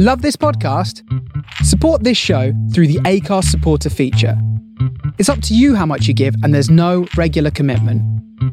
Love 0.00 0.22
this 0.22 0.36
podcast? 0.36 1.02
Support 1.64 2.04
this 2.04 2.16
show 2.16 2.52
through 2.72 2.86
the 2.86 3.00
Acast 3.00 3.46
supporter 3.46 3.90
feature. 3.90 4.40
It's 5.18 5.28
up 5.28 5.42
to 5.42 5.56
you 5.56 5.74
how 5.74 5.86
much 5.86 6.06
you 6.06 6.14
give, 6.14 6.36
and 6.44 6.54
there's 6.54 6.70
no 6.70 7.08
regular 7.16 7.50
commitment. 7.50 8.00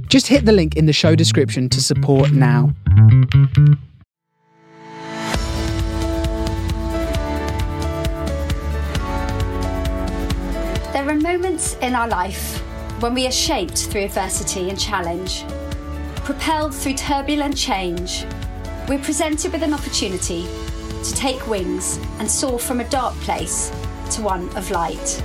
Just 0.10 0.26
hit 0.26 0.46
the 0.46 0.52
link 0.52 0.76
in 0.76 0.88
the 0.88 0.92
show 0.92 1.13
description 1.13 1.70
to 1.70 1.84
support 1.84 2.31
now. 2.31 2.73
There 10.93 11.07
are 11.07 11.14
moments 11.14 11.75
in 11.75 11.93
our 11.93 12.07
life 12.07 12.57
when 13.02 13.14
we 13.14 13.27
are 13.27 13.32
shaped 13.32 13.86
through 13.86 14.05
adversity 14.05 14.71
and 14.71 14.80
challenge. 14.80 15.46
Propelled 16.23 16.73
through 16.73 16.96
turbulent 16.96 17.55
change, 17.55 18.25
we're 18.89 18.98
presented 18.98 19.52
with 19.52 19.62
an 19.62 19.75
opportunity 19.75 20.48
to 21.05 21.13
take 21.13 21.47
wings 21.47 21.99
and 22.17 22.29
soar 22.29 22.57
from 22.57 22.79
a 22.79 22.89
dark 22.89 23.13
place 23.18 23.69
to 24.09 24.23
one 24.23 24.50
of 24.57 24.71
light. 24.71 25.23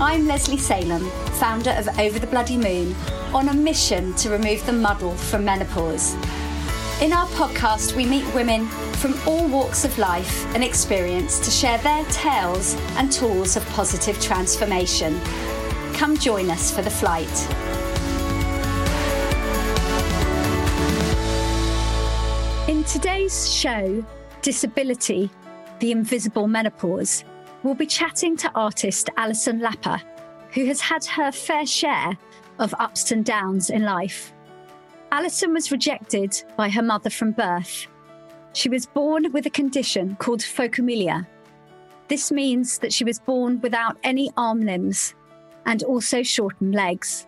I'm 0.00 0.26
Lesley 0.26 0.56
Salem, 0.56 1.10
founder 1.38 1.70
of 1.72 1.86
Over 1.98 2.18
the 2.18 2.26
Bloody 2.26 2.56
Moon, 2.56 2.94
on 3.34 3.50
a 3.50 3.54
mission 3.54 4.14
to 4.14 4.30
remove 4.30 4.64
the 4.64 4.72
muddle 4.72 5.14
from 5.14 5.44
menopause. 5.44 6.14
In 7.02 7.12
our 7.12 7.26
podcast, 7.28 7.94
we 7.94 8.06
meet 8.06 8.24
women 8.34 8.66
from 9.02 9.14
all 9.26 9.46
walks 9.48 9.84
of 9.84 9.98
life 9.98 10.46
and 10.54 10.64
experience 10.64 11.38
to 11.40 11.50
share 11.50 11.78
their 11.78 12.04
tales 12.06 12.74
and 12.96 13.12
tools 13.12 13.56
of 13.56 13.66
positive 13.70 14.18
transformation. 14.20 15.20
Come 15.92 16.16
join 16.16 16.48
us 16.48 16.70
for 16.70 16.80
the 16.80 16.90
flight. 16.90 17.81
Today's 22.84 23.50
show, 23.50 24.04
Disability, 24.42 25.30
the 25.78 25.92
Invisible 25.92 26.48
Menopause, 26.48 27.24
we'll 27.62 27.74
be 27.74 27.86
chatting 27.86 28.36
to 28.38 28.50
artist 28.54 29.08
Alison 29.16 29.60
Lapper, 29.60 30.00
who 30.52 30.66
has 30.66 30.80
had 30.80 31.04
her 31.04 31.30
fair 31.30 31.64
share 31.64 32.18
of 32.58 32.74
ups 32.78 33.12
and 33.12 33.24
downs 33.24 33.70
in 33.70 33.82
life. 33.82 34.32
Alison 35.12 35.54
was 35.54 35.70
rejected 35.70 36.42
by 36.56 36.68
her 36.68 36.82
mother 36.82 37.08
from 37.08 37.32
birth. 37.32 37.86
She 38.52 38.68
was 38.68 38.86
born 38.86 39.32
with 39.32 39.46
a 39.46 39.50
condition 39.50 40.16
called 40.16 40.42
phocomelia. 40.42 41.26
This 42.08 42.32
means 42.32 42.78
that 42.78 42.92
she 42.92 43.04
was 43.04 43.20
born 43.20 43.60
without 43.60 43.96
any 44.02 44.30
arm 44.36 44.60
limbs 44.60 45.14
and 45.66 45.82
also 45.84 46.22
shortened 46.22 46.74
legs. 46.74 47.26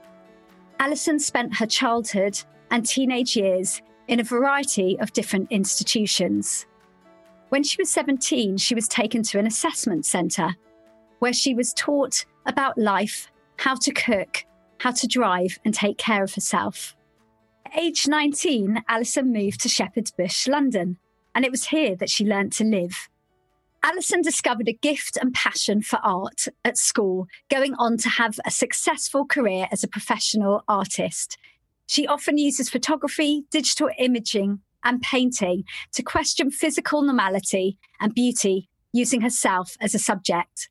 Alison 0.80 1.18
spent 1.18 1.56
her 1.56 1.66
childhood 1.66 2.40
and 2.70 2.84
teenage 2.84 3.36
years 3.36 3.80
in 4.08 4.20
a 4.20 4.24
variety 4.24 4.98
of 5.00 5.12
different 5.12 5.50
institutions. 5.50 6.66
When 7.48 7.62
she 7.62 7.76
was 7.78 7.90
17, 7.90 8.56
she 8.58 8.74
was 8.74 8.88
taken 8.88 9.22
to 9.24 9.38
an 9.38 9.46
assessment 9.46 10.06
centre 10.06 10.56
where 11.20 11.32
she 11.32 11.54
was 11.54 11.72
taught 11.72 12.24
about 12.46 12.76
life, 12.76 13.30
how 13.58 13.74
to 13.76 13.92
cook, 13.92 14.44
how 14.78 14.90
to 14.90 15.06
drive, 15.06 15.58
and 15.64 15.72
take 15.72 15.96
care 15.96 16.22
of 16.22 16.34
herself. 16.34 16.94
At 17.66 17.78
age 17.78 18.06
19, 18.06 18.82
Alison 18.88 19.32
moved 19.32 19.60
to 19.62 19.68
Shepherd's 19.68 20.10
Bush, 20.10 20.46
London, 20.46 20.98
and 21.34 21.44
it 21.44 21.50
was 21.50 21.66
here 21.66 21.96
that 21.96 22.10
she 22.10 22.24
learnt 22.24 22.52
to 22.54 22.64
live. 22.64 23.08
Alison 23.82 24.22
discovered 24.22 24.68
a 24.68 24.72
gift 24.72 25.18
and 25.20 25.34
passion 25.34 25.82
for 25.82 25.98
art 26.02 26.48
at 26.64 26.78
school, 26.78 27.26
going 27.50 27.74
on 27.74 27.98
to 27.98 28.08
have 28.08 28.38
a 28.46 28.50
successful 28.50 29.26
career 29.26 29.68
as 29.70 29.84
a 29.84 29.88
professional 29.88 30.64
artist. 30.68 31.36
She 31.86 32.06
often 32.06 32.38
uses 32.38 32.70
photography, 32.70 33.44
digital 33.50 33.90
imaging, 33.98 34.60
and 34.84 35.00
painting 35.00 35.64
to 35.92 36.02
question 36.02 36.50
physical 36.50 37.02
normality 37.02 37.78
and 38.00 38.14
beauty 38.14 38.68
using 38.92 39.22
herself 39.22 39.76
as 39.80 39.94
a 39.94 39.98
subject. 39.98 40.68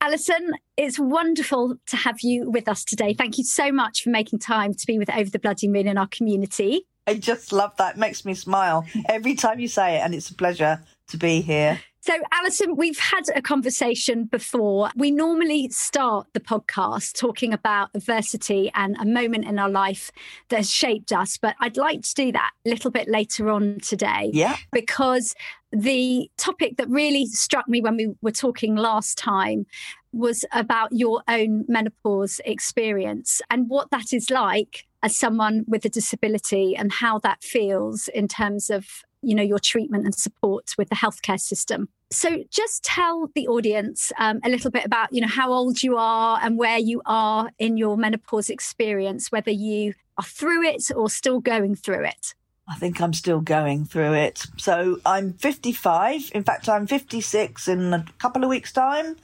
Alison, 0.00 0.54
it's 0.76 0.98
wonderful 0.98 1.76
to 1.88 1.96
have 1.96 2.20
you 2.20 2.48
with 2.48 2.68
us 2.68 2.84
today. 2.84 3.14
Thank 3.14 3.36
you 3.36 3.44
so 3.44 3.72
much 3.72 4.02
for 4.02 4.10
making 4.10 4.38
time 4.38 4.72
to 4.72 4.86
be 4.86 4.98
with 4.98 5.10
Over 5.10 5.28
the 5.28 5.40
Bloody 5.40 5.66
Moon 5.66 5.88
in 5.88 5.98
our 5.98 6.06
community. 6.06 6.86
I 7.06 7.14
just 7.14 7.52
love 7.52 7.76
that. 7.78 7.96
It 7.96 7.98
makes 7.98 8.24
me 8.24 8.34
smile 8.34 8.86
every 9.08 9.34
time 9.34 9.58
you 9.58 9.66
say 9.66 9.96
it, 9.96 10.00
and 10.00 10.14
it's 10.14 10.30
a 10.30 10.34
pleasure 10.34 10.82
to 11.08 11.16
be 11.16 11.40
here. 11.40 11.80
So, 12.00 12.16
Alison, 12.32 12.76
we've 12.76 12.98
had 12.98 13.24
a 13.34 13.42
conversation 13.42 14.24
before. 14.24 14.90
We 14.96 15.10
normally 15.10 15.68
start 15.70 16.28
the 16.32 16.40
podcast 16.40 17.18
talking 17.18 17.52
about 17.52 17.90
adversity 17.94 18.70
and 18.74 18.96
a 19.00 19.04
moment 19.04 19.46
in 19.46 19.58
our 19.58 19.68
life 19.68 20.10
that 20.48 20.56
has 20.58 20.70
shaped 20.70 21.12
us, 21.12 21.36
but 21.38 21.56
I'd 21.60 21.76
like 21.76 22.02
to 22.02 22.14
do 22.14 22.32
that 22.32 22.52
a 22.64 22.68
little 22.68 22.90
bit 22.90 23.08
later 23.08 23.50
on 23.50 23.78
today. 23.80 24.30
Yeah. 24.32 24.56
Because 24.72 25.34
the 25.72 26.30
topic 26.38 26.76
that 26.76 26.88
really 26.88 27.26
struck 27.26 27.68
me 27.68 27.80
when 27.80 27.96
we 27.96 28.14
were 28.22 28.32
talking 28.32 28.76
last 28.76 29.18
time 29.18 29.66
was 30.12 30.44
about 30.52 30.90
your 30.92 31.22
own 31.28 31.64
menopause 31.68 32.40
experience 32.44 33.42
and 33.50 33.68
what 33.68 33.90
that 33.90 34.12
is 34.12 34.30
like 34.30 34.86
as 35.02 35.16
someone 35.16 35.64
with 35.68 35.84
a 35.84 35.88
disability 35.88 36.74
and 36.76 36.92
how 36.92 37.18
that 37.18 37.42
feels 37.42 38.08
in 38.08 38.26
terms 38.26 38.70
of 38.70 39.04
you 39.22 39.34
know 39.34 39.42
your 39.42 39.58
treatment 39.58 40.04
and 40.04 40.14
support 40.14 40.70
with 40.76 40.88
the 40.88 40.94
healthcare 40.94 41.40
system 41.40 41.88
so 42.10 42.44
just 42.50 42.84
tell 42.84 43.30
the 43.34 43.48
audience 43.48 44.12
um, 44.18 44.40
a 44.44 44.48
little 44.48 44.70
bit 44.70 44.84
about 44.84 45.12
you 45.12 45.20
know 45.20 45.28
how 45.28 45.52
old 45.52 45.82
you 45.82 45.96
are 45.96 46.38
and 46.42 46.58
where 46.58 46.78
you 46.78 47.02
are 47.06 47.50
in 47.58 47.76
your 47.76 47.96
menopause 47.96 48.50
experience 48.50 49.32
whether 49.32 49.50
you 49.50 49.94
are 50.16 50.24
through 50.24 50.62
it 50.62 50.90
or 50.94 51.10
still 51.10 51.40
going 51.40 51.74
through 51.74 52.04
it 52.04 52.34
I 52.70 52.74
think 52.74 53.00
I'm 53.00 53.14
still 53.14 53.40
going 53.40 53.86
through 53.86 54.12
it. 54.12 54.44
So 54.58 55.00
I'm 55.06 55.32
55. 55.32 56.32
In 56.34 56.44
fact, 56.44 56.68
I'm 56.68 56.86
56 56.86 57.66
in 57.66 57.94
a 57.94 58.04
couple 58.18 58.44
of 58.44 58.50
weeks' 58.50 58.72
time. 58.72 59.16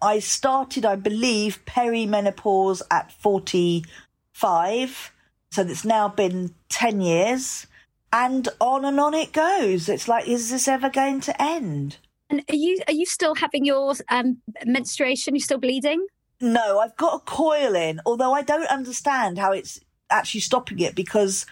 I 0.00 0.20
started, 0.20 0.86
I 0.86 0.94
believe, 0.94 1.64
perimenopause 1.64 2.82
at 2.90 3.10
45. 3.10 5.12
So 5.50 5.62
it's 5.62 5.84
now 5.84 6.08
been 6.08 6.54
10 6.68 7.00
years. 7.00 7.66
And 8.14 8.48
on 8.60 8.84
and 8.84 9.00
on 9.00 9.12
it 9.12 9.32
goes. 9.32 9.88
It's 9.88 10.06
like, 10.06 10.28
is 10.28 10.48
this 10.48 10.68
ever 10.68 10.88
going 10.88 11.20
to 11.22 11.42
end? 11.42 11.96
And 12.30 12.44
are 12.48 12.54
you 12.54 12.78
are 12.86 12.92
you 12.92 13.06
still 13.06 13.34
having 13.34 13.64
your 13.64 13.92
um, 14.08 14.38
menstruation? 14.64 15.34
You're 15.34 15.42
still 15.42 15.58
bleeding? 15.58 16.06
No, 16.40 16.78
I've 16.78 16.96
got 16.96 17.16
a 17.16 17.18
coil 17.18 17.74
in, 17.74 18.00
although 18.06 18.32
I 18.32 18.42
don't 18.42 18.68
understand 18.68 19.38
how 19.38 19.50
it's 19.50 19.80
actually 20.10 20.42
stopping 20.42 20.78
it 20.78 20.94
because 20.94 21.44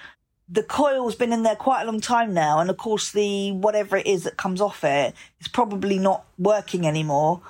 the 0.49 0.63
coil's 0.63 1.17
been 1.17 1.33
in 1.33 1.43
there 1.43 1.57
quite 1.57 1.83
a 1.83 1.87
long 1.87 2.01
time 2.01 2.33
now, 2.33 2.61
and 2.61 2.71
of 2.71 2.77
course 2.77 3.11
the 3.11 3.51
whatever 3.51 3.97
it 3.97 4.07
is 4.07 4.23
that 4.23 4.37
comes 4.37 4.61
off 4.61 4.85
it 4.85 5.15
is 5.41 5.49
probably 5.49 5.99
not 5.99 6.27
working 6.39 6.87
anymore. 6.87 7.41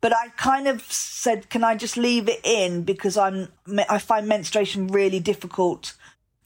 But 0.00 0.12
I 0.12 0.30
kind 0.36 0.66
of 0.66 0.82
said, 0.90 1.50
can 1.50 1.62
I 1.62 1.76
just 1.76 1.96
leave 1.96 2.28
it 2.28 2.40
in 2.42 2.82
because 2.82 3.16
I'm 3.16 3.46
I 3.88 3.98
find 3.98 4.26
menstruation 4.26 4.88
really 4.88 5.20
difficult 5.20 5.94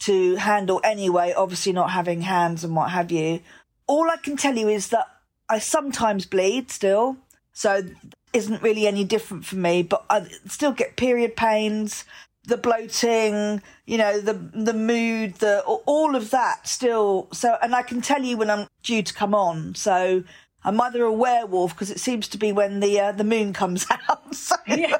to 0.00 0.36
handle 0.36 0.80
anyway. 0.84 1.32
Obviously, 1.36 1.72
not 1.72 1.90
having 1.90 2.22
hands 2.22 2.64
and 2.64 2.76
what 2.76 2.90
have 2.90 3.10
you. 3.10 3.40
All 3.86 4.10
I 4.10 4.16
can 4.16 4.36
tell 4.36 4.56
you 4.56 4.68
is 4.68 4.88
that 4.88 5.06
I 5.48 5.58
sometimes 5.58 6.26
bleed 6.26 6.70
still, 6.70 7.16
so 7.52 7.82
isn't 8.32 8.62
really 8.62 8.86
any 8.86 9.04
different 9.04 9.44
for 9.44 9.56
me. 9.56 9.82
But 9.82 10.04
I 10.10 10.26
still 10.46 10.72
get 10.72 10.96
period 10.96 11.36
pains 11.36 12.04
the 12.44 12.56
bloating, 12.56 13.62
you 13.86 13.98
know, 13.98 14.20
the 14.20 14.34
the 14.34 14.74
mood, 14.74 15.36
the 15.36 15.60
all 15.62 16.16
of 16.16 16.30
that 16.30 16.66
still. 16.66 17.28
So, 17.32 17.56
and 17.62 17.74
I 17.74 17.82
can 17.82 18.00
tell 18.00 18.22
you 18.22 18.36
when 18.36 18.50
I'm 18.50 18.66
due 18.82 19.02
to 19.02 19.14
come 19.14 19.34
on. 19.34 19.74
So 19.74 20.24
I'm 20.64 20.80
either 20.80 21.02
a 21.04 21.12
werewolf 21.12 21.74
because 21.74 21.90
it 21.90 22.00
seems 22.00 22.28
to 22.28 22.38
be 22.38 22.52
when 22.52 22.80
the 22.80 23.00
uh, 23.00 23.12
the 23.12 23.24
moon 23.24 23.52
comes 23.52 23.86
out. 24.08 24.34
so, 24.34 24.56
yeah. 24.66 24.98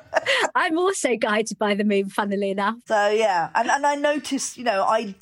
I'm 0.55 0.79
also 0.79 1.17
guided 1.17 1.59
by 1.59 1.75
the 1.75 1.85
moon, 1.85 2.09
funnily 2.09 2.51
enough. 2.51 2.77
So 2.87 3.09
yeah, 3.09 3.51
and 3.55 3.71
and 3.71 3.87
I 3.87 3.95
noticed, 3.95 4.57
you 4.57 4.65
know, 4.65 4.83
I 4.83 5.15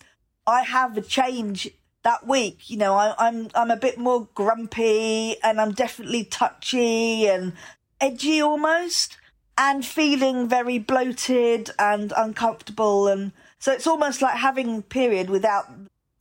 I 0.46 0.62
have 0.62 0.96
a 0.96 1.02
change 1.02 1.68
that 2.04 2.26
week. 2.26 2.70
You 2.70 2.76
know, 2.76 2.94
I, 2.94 3.14
I'm 3.18 3.48
I'm 3.54 3.70
a 3.70 3.76
bit 3.76 3.98
more 3.98 4.28
grumpy, 4.34 5.36
and 5.42 5.60
I'm 5.60 5.72
definitely 5.72 6.24
touchy 6.24 7.26
and 7.26 7.52
edgy 8.00 8.40
almost 8.40 9.16
and 9.56 9.84
feeling 9.84 10.48
very 10.48 10.78
bloated 10.78 11.70
and 11.78 12.12
uncomfortable 12.16 13.08
and 13.08 13.32
so 13.58 13.72
it's 13.72 13.86
almost 13.86 14.22
like 14.22 14.36
having 14.36 14.82
period 14.82 15.28
without 15.28 15.66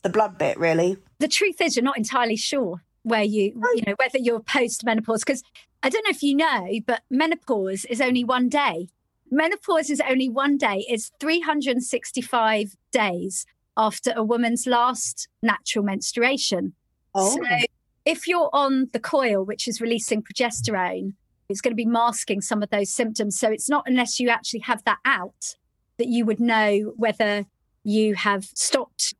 the 0.02 0.08
blood 0.08 0.36
bit 0.36 0.58
really 0.58 0.96
the 1.20 1.28
truth 1.28 1.60
is 1.60 1.76
you're 1.76 1.84
not 1.84 1.96
entirely 1.96 2.36
sure 2.36 2.82
where 3.08 3.24
you 3.24 3.52
oh. 3.62 3.72
you 3.74 3.82
know 3.86 3.94
whether 3.98 4.18
you're 4.18 4.40
post 4.40 4.84
menopause 4.84 5.24
because 5.24 5.42
i 5.82 5.88
don't 5.88 6.04
know 6.04 6.10
if 6.10 6.22
you 6.22 6.34
know 6.34 6.68
but 6.86 7.02
menopause 7.10 7.84
is 7.86 8.00
only 8.00 8.24
one 8.24 8.48
day 8.48 8.88
menopause 9.30 9.90
is 9.90 10.00
only 10.08 10.28
one 10.28 10.56
day 10.56 10.84
it's 10.88 11.10
365 11.20 12.76
days 12.90 13.46
after 13.76 14.12
a 14.16 14.22
woman's 14.22 14.66
last 14.66 15.28
natural 15.42 15.84
menstruation 15.84 16.72
oh. 17.14 17.36
so 17.36 17.66
if 18.04 18.26
you're 18.26 18.50
on 18.52 18.88
the 18.92 19.00
coil 19.00 19.44
which 19.44 19.68
is 19.68 19.80
releasing 19.80 20.22
progesterone 20.22 21.12
it's 21.48 21.60
going 21.60 21.72
to 21.72 21.76
be 21.76 21.86
masking 21.86 22.40
some 22.40 22.62
of 22.62 22.70
those 22.70 22.90
symptoms. 22.90 23.38
So 23.38 23.50
it's 23.50 23.68
not 23.68 23.84
unless 23.86 24.20
you 24.20 24.28
actually 24.28 24.60
have 24.60 24.84
that 24.84 24.98
out 25.04 25.56
that 25.96 26.08
you 26.08 26.24
would 26.24 26.40
know 26.40 26.92
whether 26.96 27.46
you 27.84 28.14
have 28.14 28.44
stopped 28.44 29.14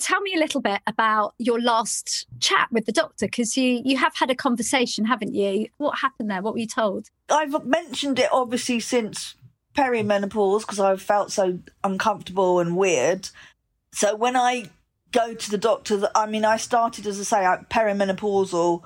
tell 0.00 0.20
me 0.20 0.34
a 0.34 0.38
little 0.38 0.60
bit 0.60 0.80
about 0.86 1.34
your 1.38 1.60
last 1.60 2.26
chat 2.40 2.68
with 2.70 2.86
the 2.86 2.92
doctor 2.92 3.26
because 3.26 3.56
you 3.56 3.80
you 3.84 3.96
have 3.96 4.14
had 4.16 4.30
a 4.30 4.34
conversation 4.34 5.04
haven't 5.04 5.34
you? 5.34 5.68
What 5.78 5.98
happened 5.98 6.30
there? 6.30 6.42
What 6.42 6.54
were 6.54 6.60
you 6.60 6.66
told? 6.66 7.10
I've 7.28 7.64
mentioned 7.64 8.18
it 8.18 8.28
obviously 8.32 8.80
since 8.80 9.34
perimenopause 9.74 10.60
because 10.60 10.78
i've 10.78 11.02
felt 11.02 11.32
so 11.32 11.58
uncomfortable 11.82 12.60
and 12.60 12.76
weird. 12.76 13.28
So 13.92 14.14
when 14.16 14.36
i 14.36 14.70
go 15.12 15.34
to 15.34 15.50
the 15.50 15.58
doctor 15.58 16.08
i 16.14 16.26
mean 16.26 16.44
i 16.44 16.56
started 16.56 17.06
as 17.06 17.20
i 17.20 17.22
say 17.22 17.64
perimenopausal 17.70 18.82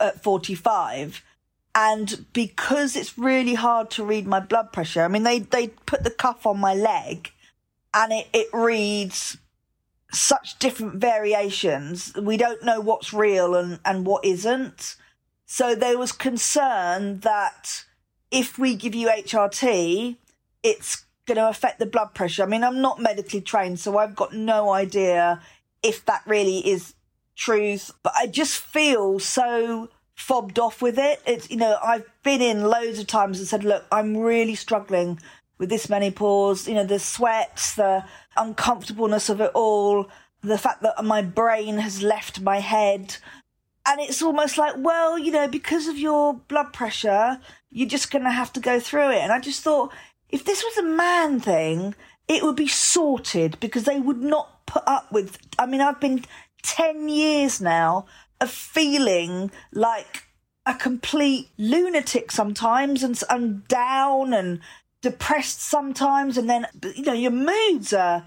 at 0.00 0.22
45 0.22 1.22
and 1.74 2.24
because 2.32 2.96
it's 2.96 3.18
really 3.18 3.52
hard 3.52 3.90
to 3.90 4.02
read 4.02 4.26
my 4.26 4.40
blood 4.40 4.72
pressure 4.72 5.02
i 5.02 5.08
mean 5.08 5.24
they 5.24 5.40
they 5.40 5.68
put 5.68 6.04
the 6.04 6.10
cuff 6.10 6.46
on 6.46 6.58
my 6.58 6.74
leg 6.74 7.32
and 7.92 8.12
it, 8.12 8.28
it 8.32 8.48
reads 8.54 9.36
such 10.12 10.58
different 10.58 10.96
variations. 10.96 12.12
We 12.14 12.36
don't 12.36 12.62
know 12.62 12.80
what's 12.80 13.12
real 13.12 13.54
and, 13.54 13.80
and 13.84 14.06
what 14.06 14.24
isn't. 14.24 14.96
So 15.46 15.74
there 15.74 15.98
was 15.98 16.12
concern 16.12 17.20
that 17.20 17.84
if 18.30 18.58
we 18.58 18.74
give 18.74 18.94
you 18.94 19.08
HRT, 19.08 20.16
it's 20.62 21.04
going 21.26 21.36
to 21.36 21.48
affect 21.48 21.78
the 21.78 21.86
blood 21.86 22.14
pressure. 22.14 22.42
I 22.42 22.46
mean, 22.46 22.64
I'm 22.64 22.80
not 22.80 23.00
medically 23.00 23.40
trained, 23.40 23.78
so 23.80 23.98
I've 23.98 24.16
got 24.16 24.34
no 24.34 24.70
idea 24.70 25.40
if 25.82 26.04
that 26.06 26.22
really 26.26 26.58
is 26.58 26.94
truth, 27.36 27.90
but 28.02 28.12
I 28.16 28.26
just 28.26 28.58
feel 28.58 29.18
so 29.18 29.88
fobbed 30.14 30.58
off 30.58 30.80
with 30.82 30.98
it. 30.98 31.20
It's, 31.26 31.50
you 31.50 31.56
know, 31.56 31.78
I've 31.82 32.08
been 32.22 32.40
in 32.40 32.62
loads 32.62 32.98
of 32.98 33.06
times 33.06 33.38
and 33.38 33.48
said, 33.48 33.64
look, 33.64 33.84
I'm 33.90 34.16
really 34.16 34.54
struggling 34.54 35.20
with 35.62 35.70
this 35.70 35.88
many 35.88 36.06
menopause, 36.06 36.66
you 36.66 36.74
know, 36.74 36.84
the 36.84 36.98
sweats, 36.98 37.76
the 37.76 38.04
uncomfortableness 38.36 39.28
of 39.28 39.40
it 39.40 39.52
all, 39.54 40.08
the 40.40 40.58
fact 40.58 40.82
that 40.82 41.04
my 41.04 41.22
brain 41.22 41.78
has 41.78 42.02
left 42.02 42.40
my 42.40 42.58
head. 42.58 43.16
And 43.86 44.00
it's 44.00 44.22
almost 44.22 44.58
like, 44.58 44.74
well, 44.76 45.16
you 45.16 45.30
know, 45.30 45.46
because 45.46 45.86
of 45.86 45.96
your 45.96 46.34
blood 46.34 46.72
pressure, 46.72 47.38
you're 47.70 47.88
just 47.88 48.10
going 48.10 48.24
to 48.24 48.32
have 48.32 48.52
to 48.54 48.60
go 48.60 48.80
through 48.80 49.12
it. 49.12 49.20
And 49.20 49.30
I 49.30 49.38
just 49.38 49.62
thought, 49.62 49.92
if 50.30 50.44
this 50.44 50.64
was 50.64 50.78
a 50.78 50.96
man 50.96 51.38
thing, 51.38 51.94
it 52.26 52.42
would 52.42 52.56
be 52.56 52.66
sorted 52.66 53.56
because 53.60 53.84
they 53.84 54.00
would 54.00 54.20
not 54.20 54.66
put 54.66 54.82
up 54.84 55.12
with. 55.12 55.38
I 55.60 55.66
mean, 55.66 55.80
I've 55.80 56.00
been 56.00 56.24
10 56.64 57.08
years 57.08 57.60
now 57.60 58.06
of 58.40 58.50
feeling 58.50 59.52
like 59.72 60.24
a 60.66 60.74
complete 60.74 61.50
lunatic 61.56 62.32
sometimes 62.32 63.04
and, 63.04 63.20
and 63.30 63.66
down 63.68 64.34
and 64.34 64.60
depressed 65.02 65.60
sometimes, 65.60 66.38
and 66.38 66.48
then 66.48 66.66
you 66.96 67.04
know 67.04 67.12
your 67.12 67.30
moods 67.30 67.92
are 67.92 68.26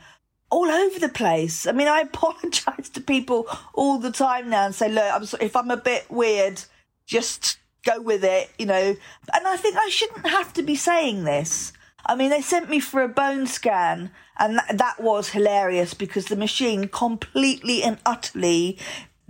all 0.52 0.70
over 0.70 1.00
the 1.00 1.10
place. 1.10 1.66
I 1.66 1.72
mean, 1.72 1.88
I 1.88 2.02
apologize 2.14 2.90
to 2.90 3.02
people 3.02 3.48
all 3.74 3.98
the 3.98 4.12
time 4.12 4.50
now 4.50 4.66
and 4.66 4.76
say, 4.76 4.90
look, 4.90 5.12
I'm 5.12 5.26
sorry, 5.26 5.46
if 5.46 5.56
I'm 5.56 5.72
a 5.72 5.78
bit 5.78 6.06
weird, 6.10 6.62
just 7.06 7.58
go 7.84 8.02
with 8.02 8.24
it, 8.24 8.52
you 8.60 8.66
know. 8.66 8.96
And 9.34 9.48
I 9.48 9.58
think 9.58 9.78
I 9.78 9.90
shouldn't 9.90 10.28
have 10.28 10.54
to 10.54 10.64
be 10.64 10.76
saying 10.76 11.24
this. 11.24 11.74
I 12.06 12.16
mean, 12.16 12.30
they 12.30 12.42
sent 12.42 12.70
me 12.70 12.80
for 12.80 13.02
a 13.02 13.08
bone 13.08 13.48
scan, 13.48 14.12
and 14.38 14.60
that 14.72 15.00
was 15.00 15.30
hilarious 15.30 15.94
because 15.94 16.26
the 16.26 16.36
machine 16.36 16.88
completely 16.88 17.82
and 17.82 17.98
utterly 18.06 18.78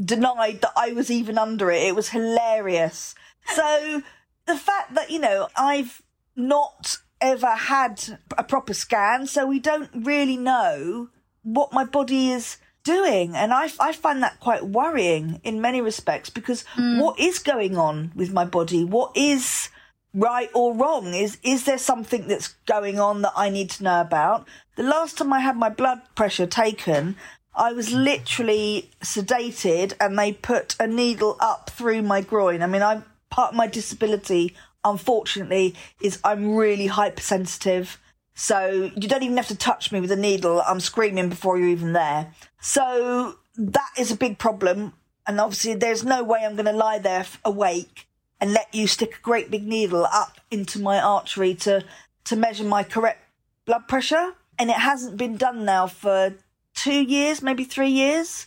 denied 0.04 0.60
that 0.62 0.74
I 0.76 0.92
was 0.92 1.10
even 1.10 1.38
under 1.38 1.72
it. 1.72 1.84
It 1.84 1.96
was 1.96 2.10
hilarious. 2.10 3.16
So 3.48 4.04
the 4.46 4.58
fact 4.58 4.96
that, 4.96 5.10
you 5.10 5.20
know, 5.20 5.48
I've 5.56 6.02
not 6.36 6.98
ever 7.32 7.56
had 7.56 8.20
a 8.38 8.44
proper 8.44 8.74
scan, 8.74 9.28
so 9.28 9.46
we 9.46 9.60
don't 9.60 9.90
really 9.94 10.38
know 10.38 11.10
what 11.44 11.74
my 11.74 11.84
body 11.84 12.32
is 12.32 12.58
doing. 12.84 13.36
And 13.36 13.54
I, 13.54 13.70
I 13.80 13.92
find 13.92 14.24
that 14.24 14.40
quite 14.40 14.66
worrying 14.66 15.42
in 15.44 15.62
many 15.62 15.82
respects 15.82 16.30
because 16.30 16.64
mm. 16.76 17.02
what 17.02 17.20
is 17.20 17.40
going 17.40 17.78
on 17.78 18.12
with 18.16 18.32
my 18.32 18.46
body? 18.46 18.86
What 18.86 19.16
is 19.16 19.70
right 20.14 20.50
or 20.54 20.74
wrong? 20.74 21.14
Is, 21.14 21.38
is 21.44 21.66
there 21.66 21.78
something 21.78 22.28
that's 22.28 22.56
going 22.66 23.00
on 23.00 23.22
that 23.24 23.34
I 23.36 23.50
need 23.50 23.70
to 23.72 23.84
know 23.84 24.02
about? 24.02 24.48
The 24.76 24.84
last 24.84 25.18
time 25.18 25.34
I 25.34 25.40
had 25.40 25.58
my 25.58 25.70
blood 25.70 26.02
pressure 26.16 26.48
taken, 26.48 27.18
I 27.56 27.74
was 27.74 27.94
literally 27.94 28.92
sedated 29.02 29.94
and 30.00 30.18
they 30.18 30.34
put 30.34 30.76
a 30.80 30.88
needle 30.88 31.38
up 31.40 31.70
through 31.70 32.02
my 32.02 32.22
groin. 32.22 32.62
I 32.62 32.68
mean, 32.68 32.84
I'm 32.84 33.06
part 33.30 33.52
of 33.52 33.58
my 33.58 33.68
disability 33.68 34.56
unfortunately, 34.86 35.76
is 36.02 36.20
I'm 36.24 36.56
really 36.56 36.88
hypersensitive. 36.88 38.00
So 38.36 38.92
you 38.96 39.08
don't 39.08 39.24
even 39.24 39.38
have 39.38 39.48
to 39.48 39.58
touch 39.58 39.92
me 39.92 40.00
with 40.00 40.12
a 40.12 40.16
needle. 40.16 40.62
I'm 40.62 40.80
screaming 40.80 41.30
before 41.30 41.58
you're 41.58 41.70
even 41.70 41.94
there. 41.94 42.34
So 42.60 43.36
that 43.58 43.90
is 43.98 44.12
a 44.12 44.16
big 44.16 44.38
problem. 44.38 44.94
And 45.28 45.40
obviously, 45.40 45.74
there's 45.74 46.04
no 46.04 46.24
way 46.24 46.46
I'm 46.46 46.56
going 46.56 46.66
to 46.66 46.72
lie 46.72 47.00
there 47.00 47.26
awake 47.44 48.08
and 48.40 48.54
let 48.54 48.74
you 48.76 48.88
stick 48.88 49.16
a 49.18 49.22
great 49.22 49.50
big 49.50 49.66
needle 49.66 50.06
up 50.06 50.40
into 50.52 50.80
my 50.80 51.00
artery 51.00 51.56
to, 51.56 51.84
to 52.26 52.36
measure 52.36 52.66
my 52.66 52.84
correct 52.84 53.24
blood 53.66 53.88
pressure. 53.88 54.34
And 54.60 54.70
it 54.70 54.76
hasn't 54.76 55.18
been 55.18 55.38
done 55.38 55.66
now 55.66 55.88
for 55.88 56.36
two 56.76 57.02
years, 57.02 57.42
maybe 57.42 57.64
three 57.64 57.90
years. 57.90 58.46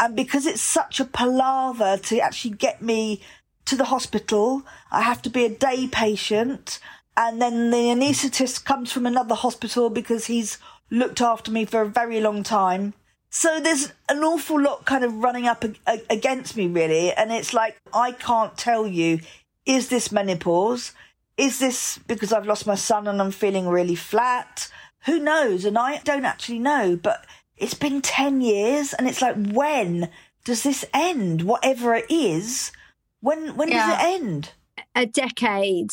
And 0.00 0.16
because 0.16 0.46
it's 0.46 0.60
such 0.60 0.98
a 1.00 1.04
palaver 1.04 1.98
to 1.98 2.20
actually 2.20 2.56
get 2.56 2.82
me 2.82 3.20
to 3.66 3.76
the 3.76 3.84
hospital. 3.84 4.62
I 4.90 5.02
have 5.02 5.22
to 5.22 5.30
be 5.30 5.44
a 5.44 5.50
day 5.50 5.86
patient. 5.86 6.78
And 7.16 7.40
then 7.40 7.70
the 7.70 7.76
anaesthetist 7.76 8.64
comes 8.64 8.92
from 8.92 9.06
another 9.06 9.34
hospital 9.34 9.90
because 9.90 10.26
he's 10.26 10.58
looked 10.90 11.20
after 11.20 11.50
me 11.50 11.64
for 11.64 11.82
a 11.82 11.88
very 11.88 12.20
long 12.20 12.42
time. 12.42 12.94
So 13.30 13.60
there's 13.60 13.92
an 14.08 14.22
awful 14.22 14.60
lot 14.60 14.84
kind 14.84 15.04
of 15.04 15.14
running 15.16 15.46
up 15.46 15.64
against 16.08 16.56
me, 16.56 16.66
really. 16.66 17.12
And 17.12 17.32
it's 17.32 17.52
like, 17.52 17.76
I 17.92 18.12
can't 18.12 18.56
tell 18.56 18.86
you, 18.86 19.20
is 19.66 19.88
this 19.88 20.12
menopause? 20.12 20.92
Is 21.36 21.58
this 21.58 21.98
because 21.98 22.32
I've 22.32 22.46
lost 22.46 22.66
my 22.66 22.76
son 22.76 23.06
and 23.06 23.20
I'm 23.20 23.32
feeling 23.32 23.68
really 23.68 23.94
flat? 23.94 24.70
Who 25.04 25.18
knows? 25.18 25.64
And 25.64 25.76
I 25.76 25.98
don't 25.98 26.24
actually 26.24 26.60
know, 26.60 26.96
but 26.96 27.26
it's 27.56 27.74
been 27.74 28.00
10 28.00 28.40
years 28.40 28.92
and 28.92 29.06
it's 29.06 29.20
like, 29.20 29.36
when 29.52 30.10
does 30.44 30.62
this 30.62 30.84
end? 30.94 31.42
Whatever 31.42 31.94
it 31.94 32.06
is, 32.08 32.72
when 33.20 33.56
when 33.56 33.68
yeah. 33.68 33.86
does 33.86 33.98
it 33.98 34.22
end? 34.22 34.52
A 34.94 35.06
decade 35.06 35.90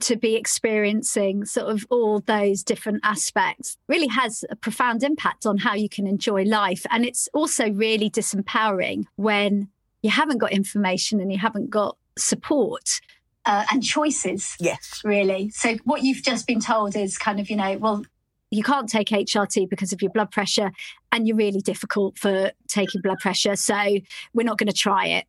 to 0.00 0.16
be 0.16 0.34
experiencing 0.34 1.44
sort 1.44 1.70
of 1.70 1.86
all 1.90 2.20
those 2.20 2.62
different 2.62 3.00
aspects 3.02 3.76
really 3.88 4.08
has 4.08 4.44
a 4.50 4.56
profound 4.56 5.02
impact 5.02 5.46
on 5.46 5.58
how 5.58 5.74
you 5.74 5.88
can 5.88 6.06
enjoy 6.06 6.42
life. 6.42 6.84
And 6.90 7.04
it's 7.04 7.28
also 7.32 7.70
really 7.70 8.10
disempowering 8.10 9.04
when 9.16 9.68
you 10.02 10.10
haven't 10.10 10.38
got 10.38 10.52
information 10.52 11.20
and 11.20 11.32
you 11.32 11.38
haven't 11.38 11.70
got 11.70 11.96
support. 12.18 13.00
Uh, 13.44 13.64
and 13.70 13.82
choices. 13.82 14.56
Yes. 14.58 15.00
Really. 15.04 15.50
So, 15.50 15.76
what 15.84 16.02
you've 16.02 16.22
just 16.22 16.48
been 16.48 16.60
told 16.60 16.96
is 16.96 17.16
kind 17.16 17.38
of, 17.38 17.48
you 17.48 17.54
know, 17.56 17.78
well, 17.78 18.04
you 18.50 18.64
can't 18.64 18.88
take 18.88 19.08
HRT 19.08 19.68
because 19.70 19.92
of 19.92 20.02
your 20.02 20.10
blood 20.10 20.32
pressure 20.32 20.72
and 21.12 21.28
you're 21.28 21.36
really 21.36 21.60
difficult 21.60 22.18
for 22.18 22.50
taking 22.66 23.02
blood 23.02 23.18
pressure. 23.18 23.54
So, 23.54 23.98
we're 24.34 24.42
not 24.42 24.58
going 24.58 24.66
to 24.66 24.72
try 24.72 25.06
it 25.06 25.26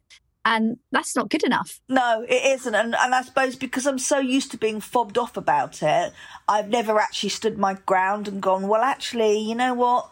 and 0.48 0.78
that's 0.94 1.14
not 1.14 1.30
good 1.30 1.44
enough. 1.44 1.82
No, 1.90 2.26
it 2.28 2.60
isn't. 2.60 2.74
And, 2.74 2.96
and 2.96 3.14
I 3.14 3.22
suppose 3.22 3.58
because 3.58 3.86
I'm 3.86 4.00
so 4.00 4.20
used 4.20 4.50
to 4.52 4.58
being 4.58 4.80
fobbed 4.80 5.18
off 5.18 5.36
about 5.36 5.84
it, 5.84 6.14
I've 6.48 6.70
never 6.70 6.98
actually 7.00 7.30
stood 7.30 7.58
my 7.58 7.74
ground 7.74 8.30
and 8.30 8.42
gone, 8.42 8.70
well, 8.70 8.82
actually, 8.82 9.40
you 9.40 9.56
know 9.56 9.74
what? 9.74 10.10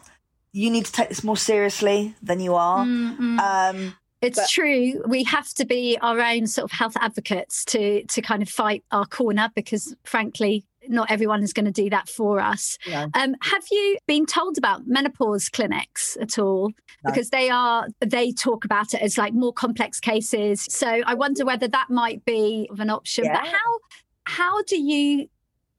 You 0.52 0.70
need 0.70 0.84
to 0.84 0.92
take 0.92 1.08
this 1.08 1.24
more 1.24 1.38
seriously 1.38 2.14
than 2.22 2.40
you 2.40 2.54
are. 2.54 2.84
Mm-hmm. 2.84 3.40
Um, 3.40 3.96
it's 4.20 4.38
but- 4.38 4.48
true. 4.50 5.02
We 5.08 5.24
have 5.24 5.48
to 5.54 5.64
be 5.64 5.96
our 6.02 6.20
own 6.20 6.46
sort 6.46 6.70
of 6.70 6.78
health 6.78 6.96
advocates 7.00 7.64
to 7.66 8.04
to 8.04 8.20
kind 8.20 8.42
of 8.42 8.50
fight 8.50 8.84
our 8.90 9.06
corner 9.06 9.50
because, 9.54 9.96
frankly, 10.04 10.66
not 10.88 11.10
everyone 11.10 11.42
is 11.42 11.52
going 11.52 11.66
to 11.66 11.72
do 11.72 11.90
that 11.90 12.08
for 12.08 12.40
us. 12.40 12.78
No. 12.88 13.08
Um, 13.14 13.34
have 13.42 13.64
you 13.70 13.98
been 14.06 14.26
told 14.26 14.58
about 14.58 14.86
menopause 14.86 15.48
clinics 15.48 16.16
at 16.20 16.38
all? 16.38 16.70
No. 17.04 17.12
Because 17.12 17.30
they 17.30 17.50
are 17.50 17.88
they 18.00 18.32
talk 18.32 18.64
about 18.64 18.94
it 18.94 19.02
as 19.02 19.18
like 19.18 19.34
more 19.34 19.52
complex 19.52 20.00
cases. 20.00 20.66
So 20.68 20.88
I 20.88 21.14
wonder 21.14 21.44
whether 21.44 21.68
that 21.68 21.90
might 21.90 22.24
be 22.24 22.68
of 22.70 22.80
an 22.80 22.90
option. 22.90 23.24
Yeah. 23.24 23.40
But 23.40 23.48
how 23.48 23.78
how 24.24 24.62
do 24.62 24.80
you 24.80 25.28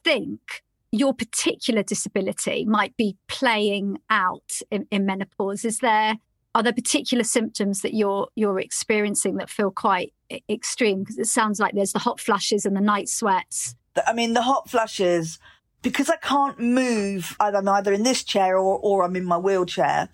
think 0.04 0.64
your 0.92 1.14
particular 1.14 1.84
disability 1.84 2.66
might 2.66 2.96
be 2.96 3.18
playing 3.28 4.00
out 4.10 4.62
in, 4.72 4.88
in 4.90 5.06
menopause? 5.06 5.66
Is 5.66 5.80
there 5.80 6.16
are 6.56 6.64
there 6.64 6.74
particular 6.74 7.24
symptoms 7.24 7.82
that 7.82 7.94
you're 7.94 8.28
you're 8.36 8.60
experiencing 8.60 9.36
that 9.36 9.50
feel 9.50 9.70
quite 9.70 10.14
extreme? 10.50 11.00
Because 11.00 11.20
it 11.20 11.28
sounds 11.28 11.60
like 11.60 11.76
there's 11.76 11.92
the 11.92 12.00
hot 12.00 12.20
flushes 12.20 12.66
and 12.66 12.76
the 12.76 12.82
night 12.82 13.10
sweats. 13.10 13.76
I 14.06 14.14
mean, 14.14 14.34
the 14.34 14.42
hot 14.42 14.70
flushes, 14.70 15.40
because 15.82 16.10
I 16.10 16.18
can't 16.18 16.60
move, 16.60 17.36
I'm 17.40 17.68
either 17.68 17.94
in 17.94 18.04
this 18.04 18.24
chair 18.24 18.58
or, 18.58 18.80
or 18.80 19.04
I'm 19.04 19.16
in 19.16 19.26
my 19.26 19.38
wheelchair, 19.38 20.10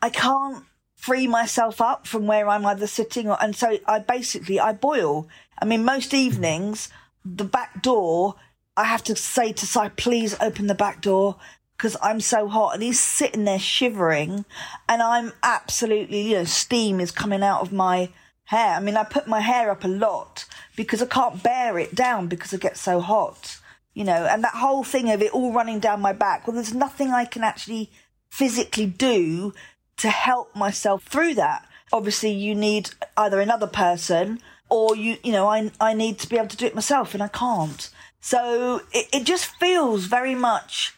I 0.00 0.10
can't 0.10 0.64
free 0.96 1.26
myself 1.26 1.80
up 1.80 2.06
from 2.06 2.26
where 2.26 2.48
I'm 2.48 2.64
either 2.66 2.86
sitting 2.86 3.28
or, 3.28 3.36
and 3.42 3.56
so 3.56 3.78
I 3.86 3.98
basically, 3.98 4.60
I 4.60 4.72
boil. 4.72 5.28
I 5.60 5.64
mean, 5.64 5.84
most 5.84 6.10
hmm. 6.10 6.16
evenings, 6.16 6.88
the 7.24 7.44
back 7.44 7.82
door, 7.82 8.36
I 8.76 8.84
have 8.84 9.04
to 9.04 9.16
say 9.16 9.52
to 9.52 9.66
Si, 9.66 9.88
please 9.96 10.36
open 10.40 10.66
the 10.66 10.74
back 10.74 11.00
door 11.00 11.36
because 11.76 11.96
I'm 12.02 12.20
so 12.20 12.48
hot. 12.48 12.74
And 12.74 12.82
he's 12.82 13.00
sitting 13.00 13.44
there 13.44 13.58
shivering, 13.58 14.44
and 14.88 15.02
I'm 15.02 15.32
absolutely, 15.42 16.22
you 16.22 16.36
know, 16.36 16.44
steam 16.44 17.00
is 17.00 17.10
coming 17.10 17.42
out 17.42 17.60
of 17.60 17.72
my 17.72 18.10
hair. 18.52 18.76
I 18.76 18.80
mean, 18.80 18.96
I 18.96 19.04
put 19.04 19.26
my 19.26 19.40
hair 19.40 19.70
up 19.70 19.82
a 19.82 19.88
lot 19.88 20.44
because 20.76 21.02
I 21.02 21.06
can't 21.06 21.42
bear 21.42 21.78
it 21.78 21.94
down 21.94 22.28
because 22.28 22.52
I 22.54 22.58
get 22.58 22.76
so 22.76 23.00
hot, 23.00 23.58
you 23.94 24.04
know, 24.04 24.26
and 24.26 24.44
that 24.44 24.54
whole 24.54 24.84
thing 24.84 25.10
of 25.10 25.22
it 25.22 25.32
all 25.32 25.52
running 25.52 25.80
down 25.80 26.00
my 26.00 26.12
back. 26.12 26.46
Well, 26.46 26.54
there's 26.54 26.74
nothing 26.74 27.10
I 27.10 27.24
can 27.24 27.42
actually 27.42 27.90
physically 28.30 28.86
do 28.86 29.52
to 29.96 30.08
help 30.10 30.54
myself 30.54 31.02
through 31.04 31.34
that. 31.34 31.66
Obviously, 31.92 32.30
you 32.30 32.54
need 32.54 32.90
either 33.16 33.40
another 33.40 33.66
person 33.66 34.40
or 34.68 34.96
you, 34.96 35.16
you 35.22 35.32
know, 35.32 35.48
I, 35.48 35.70
I 35.80 35.92
need 35.94 36.18
to 36.20 36.28
be 36.28 36.36
able 36.36 36.48
to 36.48 36.56
do 36.56 36.66
it 36.66 36.74
myself 36.74 37.14
and 37.14 37.22
I 37.22 37.28
can't. 37.28 37.90
So 38.20 38.82
it, 38.92 39.06
it 39.12 39.24
just 39.24 39.46
feels 39.56 40.06
very 40.06 40.34
much 40.34 40.94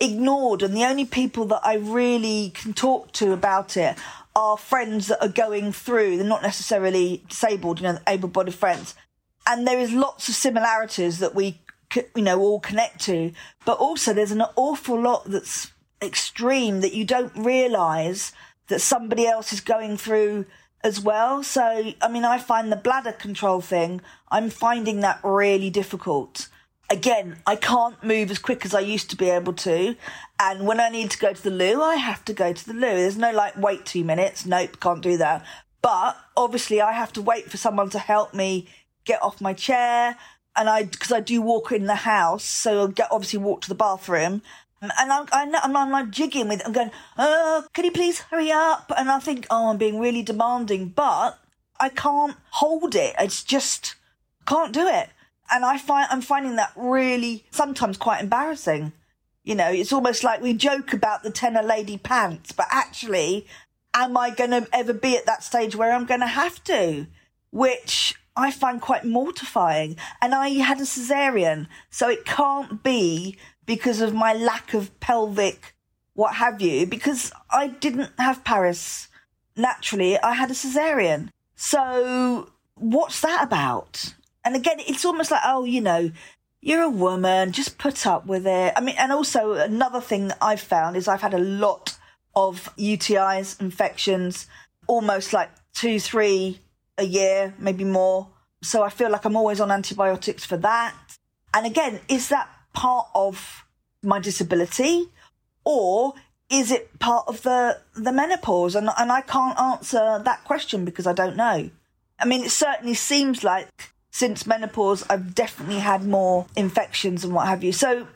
ignored. 0.00 0.62
And 0.62 0.76
the 0.76 0.84
only 0.84 1.04
people 1.04 1.44
that 1.46 1.60
I 1.64 1.74
really 1.74 2.50
can 2.54 2.72
talk 2.72 3.12
to 3.12 3.32
about 3.32 3.76
it 3.76 3.96
are 4.36 4.56
friends 4.56 5.08
that 5.08 5.22
are 5.22 5.28
going 5.28 5.72
through. 5.72 6.16
They're 6.16 6.26
not 6.26 6.42
necessarily 6.42 7.24
disabled, 7.28 7.80
you 7.80 7.84
know, 7.84 7.98
able 8.06 8.28
bodied 8.28 8.54
friends. 8.54 8.94
And 9.46 9.66
there 9.66 9.78
is 9.78 9.92
lots 9.92 10.28
of 10.28 10.34
similarities 10.34 11.18
that 11.18 11.34
we, 11.34 11.60
you 12.16 12.22
know, 12.22 12.40
all 12.40 12.60
connect 12.60 13.00
to. 13.02 13.32
But 13.64 13.78
also 13.78 14.12
there's 14.12 14.32
an 14.32 14.42
awful 14.56 15.00
lot 15.00 15.24
that's 15.30 15.72
extreme 16.02 16.80
that 16.80 16.94
you 16.94 17.04
don't 17.04 17.34
realize 17.36 18.32
that 18.68 18.80
somebody 18.80 19.26
else 19.26 19.52
is 19.52 19.60
going 19.60 19.96
through 19.96 20.46
as 20.82 21.00
well. 21.00 21.42
So, 21.42 21.92
I 22.00 22.08
mean, 22.08 22.24
I 22.24 22.38
find 22.38 22.70
the 22.70 22.76
bladder 22.76 23.12
control 23.12 23.60
thing, 23.60 24.00
I'm 24.30 24.50
finding 24.50 25.00
that 25.00 25.20
really 25.22 25.70
difficult. 25.70 26.48
Again, 26.90 27.38
I 27.46 27.56
can't 27.56 28.02
move 28.02 28.30
as 28.30 28.38
quick 28.38 28.64
as 28.64 28.74
I 28.74 28.80
used 28.80 29.10
to 29.10 29.16
be 29.16 29.30
able 29.30 29.54
to. 29.54 29.96
And 30.38 30.66
when 30.66 30.80
I 30.80 30.90
need 30.90 31.10
to 31.12 31.18
go 31.18 31.32
to 31.32 31.42
the 31.42 31.50
loo, 31.50 31.82
I 31.82 31.96
have 31.96 32.24
to 32.26 32.32
go 32.32 32.52
to 32.52 32.66
the 32.66 32.74
loo. 32.74 32.80
There's 32.80 33.16
no 33.16 33.32
like, 33.32 33.56
wait 33.56 33.86
two 33.86 34.04
minutes. 34.04 34.44
Nope, 34.44 34.80
can't 34.80 35.02
do 35.02 35.16
that. 35.16 35.44
But 35.82 36.16
obviously, 36.36 36.80
I 36.80 36.92
have 36.92 37.12
to 37.14 37.22
wait 37.22 37.50
for 37.50 37.56
someone 37.56 37.90
to 37.90 37.98
help 37.98 38.34
me 38.34 38.68
get 39.04 39.22
off 39.22 39.40
my 39.40 39.54
chair. 39.54 40.16
And 40.56 40.68
I, 40.68 40.84
because 40.84 41.10
I 41.10 41.20
do 41.20 41.42
walk 41.42 41.72
in 41.72 41.86
the 41.86 41.94
house, 41.94 42.44
so 42.44 42.80
I'll 42.80 42.88
get, 42.88 43.08
obviously 43.10 43.40
walk 43.40 43.62
to 43.62 43.68
the 43.68 43.74
bathroom 43.74 44.42
and 44.98 45.12
I'm, 45.12 45.26
I'm, 45.32 45.76
I'm, 45.76 45.90
like 45.90 46.10
jigging 46.10 46.48
with 46.48 46.60
it. 46.60 46.66
I'm 46.66 46.72
going, 46.72 46.90
oh, 47.18 47.66
can 47.72 47.84
you 47.84 47.92
please 47.92 48.20
hurry 48.20 48.50
up? 48.50 48.90
And 48.96 49.10
I 49.10 49.18
think, 49.18 49.46
oh, 49.50 49.70
I'm 49.70 49.78
being 49.78 50.00
really 50.00 50.22
demanding, 50.22 50.88
but 50.88 51.38
I 51.80 51.88
can't 51.88 52.36
hold 52.50 52.94
it. 52.94 53.14
It's 53.18 53.42
just, 53.42 53.94
can't 54.46 54.72
do 54.72 54.86
it. 54.86 55.08
And 55.50 55.64
I 55.64 55.78
find, 55.78 56.06
I'm 56.10 56.20
finding 56.20 56.56
that 56.56 56.72
really 56.76 57.44
sometimes 57.50 57.96
quite 57.96 58.22
embarrassing. 58.22 58.92
You 59.42 59.54
know, 59.54 59.68
it's 59.68 59.92
almost 59.92 60.24
like 60.24 60.40
we 60.40 60.54
joke 60.54 60.92
about 60.92 61.22
the 61.22 61.30
Tena 61.30 61.62
lady 61.62 61.98
pants, 61.98 62.52
but 62.52 62.66
actually, 62.70 63.46
am 63.92 64.16
I 64.16 64.30
going 64.30 64.50
to 64.50 64.66
ever 64.72 64.94
be 64.94 65.16
at 65.16 65.26
that 65.26 65.44
stage 65.44 65.76
where 65.76 65.92
I'm 65.92 66.06
going 66.06 66.20
to 66.20 66.26
have 66.26 66.64
to? 66.64 67.06
Which 67.50 68.14
I 68.36 68.50
find 68.50 68.80
quite 68.80 69.04
mortifying. 69.04 69.96
And 70.20 70.34
I 70.34 70.48
had 70.48 70.78
a 70.78 70.84
cesarean, 70.84 71.68
so 71.90 72.08
it 72.08 72.24
can't 72.24 72.82
be 72.82 73.36
because 73.66 74.00
of 74.00 74.14
my 74.14 74.32
lack 74.32 74.74
of 74.74 74.98
pelvic, 75.00 75.74
what 76.14 76.34
have 76.36 76.60
you, 76.60 76.86
because 76.86 77.32
I 77.50 77.68
didn't 77.68 78.10
have 78.18 78.44
Parys 78.44 79.08
naturally. 79.56 80.18
I 80.18 80.34
had 80.34 80.50
a 80.50 80.54
cesarean. 80.54 81.28
So 81.54 82.50
what's 82.74 83.20
that 83.20 83.44
about? 83.44 84.14
And 84.44 84.54
again, 84.56 84.76
it's 84.80 85.04
almost 85.04 85.30
like, 85.30 85.42
oh, 85.44 85.64
you 85.64 85.80
know, 85.80 86.10
you're 86.60 86.82
a 86.82 86.90
woman, 86.90 87.52
just 87.52 87.78
put 87.78 88.06
up 88.06 88.26
with 88.26 88.46
it. 88.46 88.72
I 88.76 88.80
mean, 88.80 88.94
and 88.98 89.12
also 89.12 89.52
another 89.52 90.00
thing 90.00 90.32
I've 90.40 90.60
found 90.60 90.96
is 90.96 91.08
I've 91.08 91.20
had 91.20 91.34
a 91.34 91.38
lot 91.38 91.96
of 92.34 92.74
UTIs, 92.76 93.60
infections, 93.60 94.46
almost 94.86 95.32
like 95.32 95.50
two, 95.74 96.00
three 96.00 96.58
a 96.98 97.04
year, 97.04 97.54
maybe 97.58 97.84
more. 97.84 98.28
So 98.62 98.82
I 98.82 98.88
feel 98.88 99.10
like 99.10 99.24
I'm 99.24 99.36
always 99.36 99.60
on 99.60 99.70
antibiotics 99.70 100.44
for 100.44 100.56
that. 100.58 100.94
And 101.52 101.66
again, 101.66 102.00
is 102.08 102.28
that 102.30 102.48
part 102.72 103.08
of 103.14 103.64
my 104.02 104.18
disability 104.18 105.08
or 105.64 106.14
is 106.50 106.70
it 106.70 106.98
part 106.98 107.26
of 107.28 107.42
the, 107.42 107.78
the 107.94 108.12
menopause? 108.12 108.74
And, 108.74 108.88
and 108.98 109.12
I 109.12 109.20
can't 109.20 109.58
answer 109.58 110.20
that 110.24 110.44
question 110.44 110.84
because 110.84 111.06
I 111.06 111.12
don't 111.12 111.36
know. 111.36 111.70
I 112.18 112.24
mean, 112.26 112.44
it 112.44 112.50
certainly 112.50 112.94
seems 112.94 113.44
like 113.44 113.93
since 114.14 114.46
menopause, 114.46 115.04
I've 115.10 115.34
definitely 115.34 115.80
had 115.80 116.06
more 116.06 116.46
infections 116.54 117.24
and 117.24 117.34
what 117.34 117.48
have 117.48 117.64
you. 117.64 117.72
So 117.72 118.06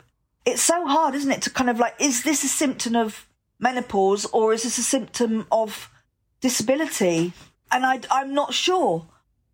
it's 0.45 0.61
so 0.61 0.87
hard, 0.87 1.13
isn't 1.13 1.29
it, 1.29 1.41
to 1.41 1.49
kind 1.49 1.69
of 1.69 1.77
like, 1.77 1.93
is 1.99 2.23
this 2.23 2.41
a 2.45 2.47
symptom 2.47 2.95
of 2.95 3.27
menopause 3.59 4.25
or 4.27 4.53
is 4.53 4.63
this 4.63 4.77
a 4.77 4.81
symptom 4.81 5.45
of 5.51 5.91
disability? 6.39 7.33
And 7.69 7.85
I, 7.85 7.99
I'm 8.09 8.33
not 8.33 8.53
sure. 8.53 9.07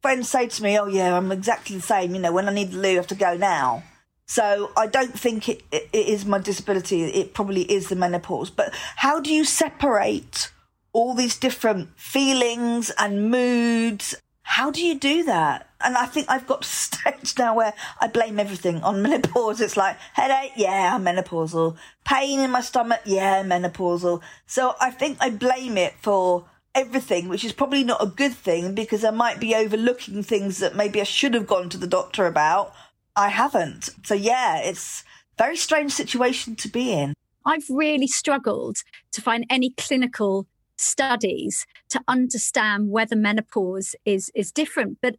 Friends 0.04 0.30
say 0.30 0.46
to 0.46 0.62
me, 0.62 0.78
oh, 0.78 0.86
yeah, 0.86 1.18
I'm 1.18 1.32
exactly 1.32 1.78
the 1.78 1.82
same. 1.82 2.14
You 2.14 2.22
know, 2.22 2.32
when 2.32 2.48
I 2.48 2.54
need 2.54 2.74
the 2.74 2.78
loo, 2.78 2.92
I 2.92 2.94
have 2.94 3.08
to 3.08 3.16
go 3.16 3.36
now. 3.36 3.82
So 4.28 4.72
I 4.78 4.86
don't 4.86 5.20
think 5.20 5.50
it, 5.50 5.64
it, 5.72 5.90
it 5.94 6.08
is 6.08 6.26
my 6.26 6.38
disability. 6.38 7.06
It 7.06 7.34
probably 7.34 7.64
is 7.64 7.90
the 7.90 7.96
menopause. 7.96 8.52
But 8.52 8.72
how 8.98 9.20
do 9.20 9.34
you 9.34 9.46
separate 9.46 10.52
all 10.94 11.16
these 11.16 11.38
different 11.38 11.90
feelings 12.00 12.92
and 13.00 13.32
moods? 13.32 14.14
How 14.44 14.70
do 14.70 14.86
you 14.86 14.94
do 15.00 15.24
that? 15.24 15.72
And 15.86 15.96
I 15.96 16.06
think 16.08 16.26
I've 16.30 16.48
got 16.48 16.64
to 16.64 16.68
stage 16.86 17.38
now 17.38 17.56
where 17.56 17.74
I 18.02 18.08
blame 18.08 18.40
everything 18.40 18.82
on 18.82 19.02
menopause. 19.02 19.62
It's 19.62 19.78
like 19.78 19.98
headache, 20.14 20.54
yeah, 20.56 20.98
menopausal. 21.00 21.78
Pain 22.04 22.40
in 22.40 22.52
my 22.52 22.62
stomach, 22.62 23.02
yeah, 23.06 23.44
menopausal. 23.44 24.22
So 24.48 24.76
I 24.82 24.92
think 24.92 25.18
I 25.22 25.30
blame 25.30 25.78
it 25.78 25.94
for 26.02 26.46
everything, 26.74 27.30
which 27.30 27.46
is 27.46 27.54
probably 27.54 27.84
not 27.84 28.04
a 28.04 28.08
good 28.08 28.34
thing 28.34 28.76
because 28.76 29.06
I 29.06 29.12
might 29.12 29.40
be 29.40 29.56
overlooking 29.56 30.24
things 30.24 30.58
that 30.58 30.76
maybe 30.76 31.00
I 31.00 31.06
should 31.06 31.34
have 31.34 31.48
gone 31.48 31.70
to 31.70 31.78
the 31.78 31.88
doctor 31.88 32.26
about 32.26 32.74
I 33.16 33.30
haven't. 33.30 33.90
So 34.04 34.14
yeah, 34.14 34.58
it's 34.58 35.04
very 35.38 35.56
strange 35.56 35.94
situation 35.94 36.56
to 36.58 36.68
be 36.68 36.92
in. 36.92 37.14
I've 37.46 37.70
really 37.70 38.08
struggled 38.08 38.78
to 39.14 39.22
find 39.22 39.46
any 39.50 39.70
clinical 39.78 40.48
studies 40.78 41.66
to 41.90 42.02
understand 42.08 42.90
whether 42.90 43.16
menopause 43.16 43.96
is 44.04 44.32
is 44.36 44.52
different. 44.52 44.98
But 45.02 45.16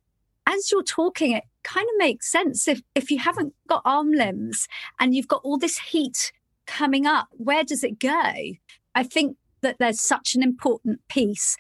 as 0.47 0.71
you're 0.71 0.83
talking, 0.83 1.33
it 1.33 1.45
kind 1.63 1.87
of 1.87 1.99
makes 1.99 2.31
sense. 2.31 2.69
If 2.69 2.81
if 2.95 3.11
you 3.11 3.19
haven't 3.19 3.55
got 3.69 3.83
arm 3.85 4.13
limbs 4.13 4.69
and 5.01 5.15
you've 5.15 5.29
got 5.29 5.43
all 5.45 5.59
this 5.59 5.79
heat 5.79 6.33
coming 6.67 7.07
up, 7.07 7.29
where 7.33 7.65
does 7.65 7.85
it 7.85 7.99
go? 7.99 8.33
I 8.95 9.03
think 9.03 9.37
that 9.61 9.77
there's 9.79 10.01
such 10.01 10.35
an 10.35 10.43
important 10.43 11.01
piece 11.09 11.57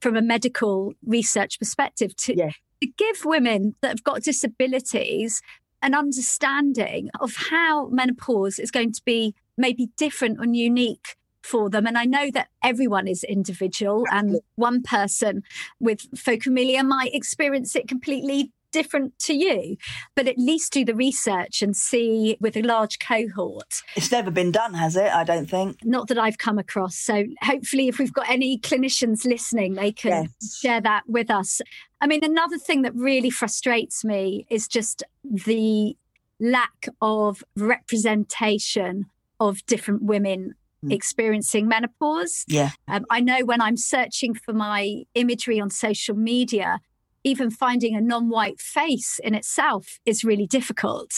from 0.00 0.16
a 0.16 0.22
medical 0.22 0.92
research 1.06 1.58
perspective 1.58 2.14
to, 2.16 2.36
yeah. 2.36 2.50
to 2.82 2.88
give 2.98 3.24
women 3.24 3.74
that 3.80 3.88
have 3.88 4.04
got 4.04 4.22
disabilities 4.22 5.40
an 5.84 5.94
understanding 5.94 7.10
of 7.20 7.34
how 7.50 7.88
menopause 7.88 8.58
is 8.58 8.70
going 8.70 8.90
to 8.90 9.02
be 9.04 9.34
maybe 9.56 9.88
different 9.98 10.40
and 10.40 10.56
unique 10.56 11.16
for 11.44 11.70
them. 11.70 11.86
And 11.86 11.98
I 11.98 12.04
know 12.04 12.30
that 12.32 12.48
everyone 12.62 13.06
is 13.06 13.22
individual, 13.24 14.04
and 14.10 14.40
one 14.56 14.82
person 14.82 15.42
with 15.80 16.10
phocomelia 16.16 16.82
might 16.82 17.14
experience 17.14 17.76
it 17.76 17.86
completely 17.88 18.52
different 18.74 19.16
to 19.20 19.34
you, 19.34 19.76
but 20.16 20.26
at 20.26 20.36
least 20.36 20.72
do 20.72 20.84
the 20.84 20.96
research 20.96 21.62
and 21.62 21.76
see 21.76 22.36
with 22.40 22.56
a 22.56 22.62
large 22.62 22.98
cohort. 22.98 23.82
It's 23.94 24.10
never 24.10 24.32
been 24.32 24.50
done, 24.50 24.74
has 24.74 24.96
it? 24.96 25.12
I 25.12 25.22
don't 25.22 25.48
think. 25.48 25.78
Not 25.84 26.08
that 26.08 26.18
I've 26.18 26.38
come 26.38 26.58
across. 26.58 26.96
So 26.96 27.24
hopefully, 27.40 27.86
if 27.86 28.00
we've 28.00 28.12
got 28.12 28.28
any 28.28 28.58
clinicians 28.58 29.24
listening, 29.24 29.74
they 29.74 29.92
can 29.92 30.24
yes. 30.40 30.58
share 30.60 30.80
that 30.80 31.04
with 31.06 31.30
us. 31.30 31.60
I 32.00 32.08
mean, 32.08 32.24
another 32.24 32.58
thing 32.58 32.82
that 32.82 32.94
really 32.96 33.30
frustrates 33.30 34.04
me 34.04 34.44
is 34.50 34.66
just 34.66 35.04
the 35.22 35.96
lack 36.40 36.88
of 37.00 37.44
representation 37.56 39.06
of 39.38 39.64
different 39.66 40.02
women. 40.02 40.56
Experiencing 40.92 41.68
menopause. 41.68 42.44
Yeah. 42.48 42.70
Um, 42.88 43.04
I 43.10 43.20
know 43.20 43.44
when 43.44 43.60
I'm 43.60 43.76
searching 43.76 44.34
for 44.34 44.52
my 44.52 45.04
imagery 45.14 45.60
on 45.60 45.70
social 45.70 46.16
media, 46.16 46.80
even 47.24 47.50
finding 47.50 47.96
a 47.96 48.00
non 48.00 48.28
white 48.28 48.60
face 48.60 49.18
in 49.22 49.34
itself 49.34 49.98
is 50.04 50.24
really 50.24 50.46
difficult. 50.46 51.10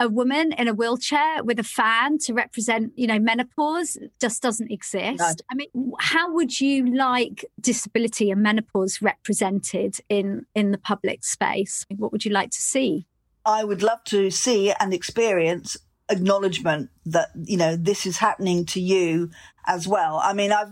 A 0.00 0.08
woman 0.08 0.52
in 0.52 0.68
a 0.68 0.72
wheelchair 0.72 1.42
with 1.42 1.58
a 1.58 1.64
fan 1.64 2.18
to 2.18 2.32
represent, 2.32 2.92
you 2.94 3.08
know, 3.08 3.18
menopause 3.18 3.98
just 4.20 4.40
doesn't 4.40 4.70
exist. 4.70 5.18
No. 5.18 5.32
I 5.50 5.54
mean, 5.54 5.92
how 5.98 6.32
would 6.32 6.60
you 6.60 6.94
like 6.94 7.44
disability 7.60 8.30
and 8.30 8.40
menopause 8.40 9.02
represented 9.02 9.96
in 10.08 10.46
in 10.54 10.70
the 10.70 10.78
public 10.78 11.24
space? 11.24 11.84
What 11.96 12.12
would 12.12 12.24
you 12.24 12.30
like 12.30 12.50
to 12.50 12.60
see? 12.60 13.06
I 13.44 13.64
would 13.64 13.82
love 13.82 14.04
to 14.04 14.30
see 14.30 14.72
and 14.78 14.94
experience 14.94 15.76
acknowledgement 16.10 16.90
that 17.06 17.30
you 17.44 17.56
know 17.56 17.76
this 17.76 18.06
is 18.06 18.18
happening 18.18 18.64
to 18.66 18.80
you 18.80 19.30
as 19.66 19.86
well. 19.86 20.20
I 20.22 20.32
mean, 20.32 20.52
I've 20.52 20.70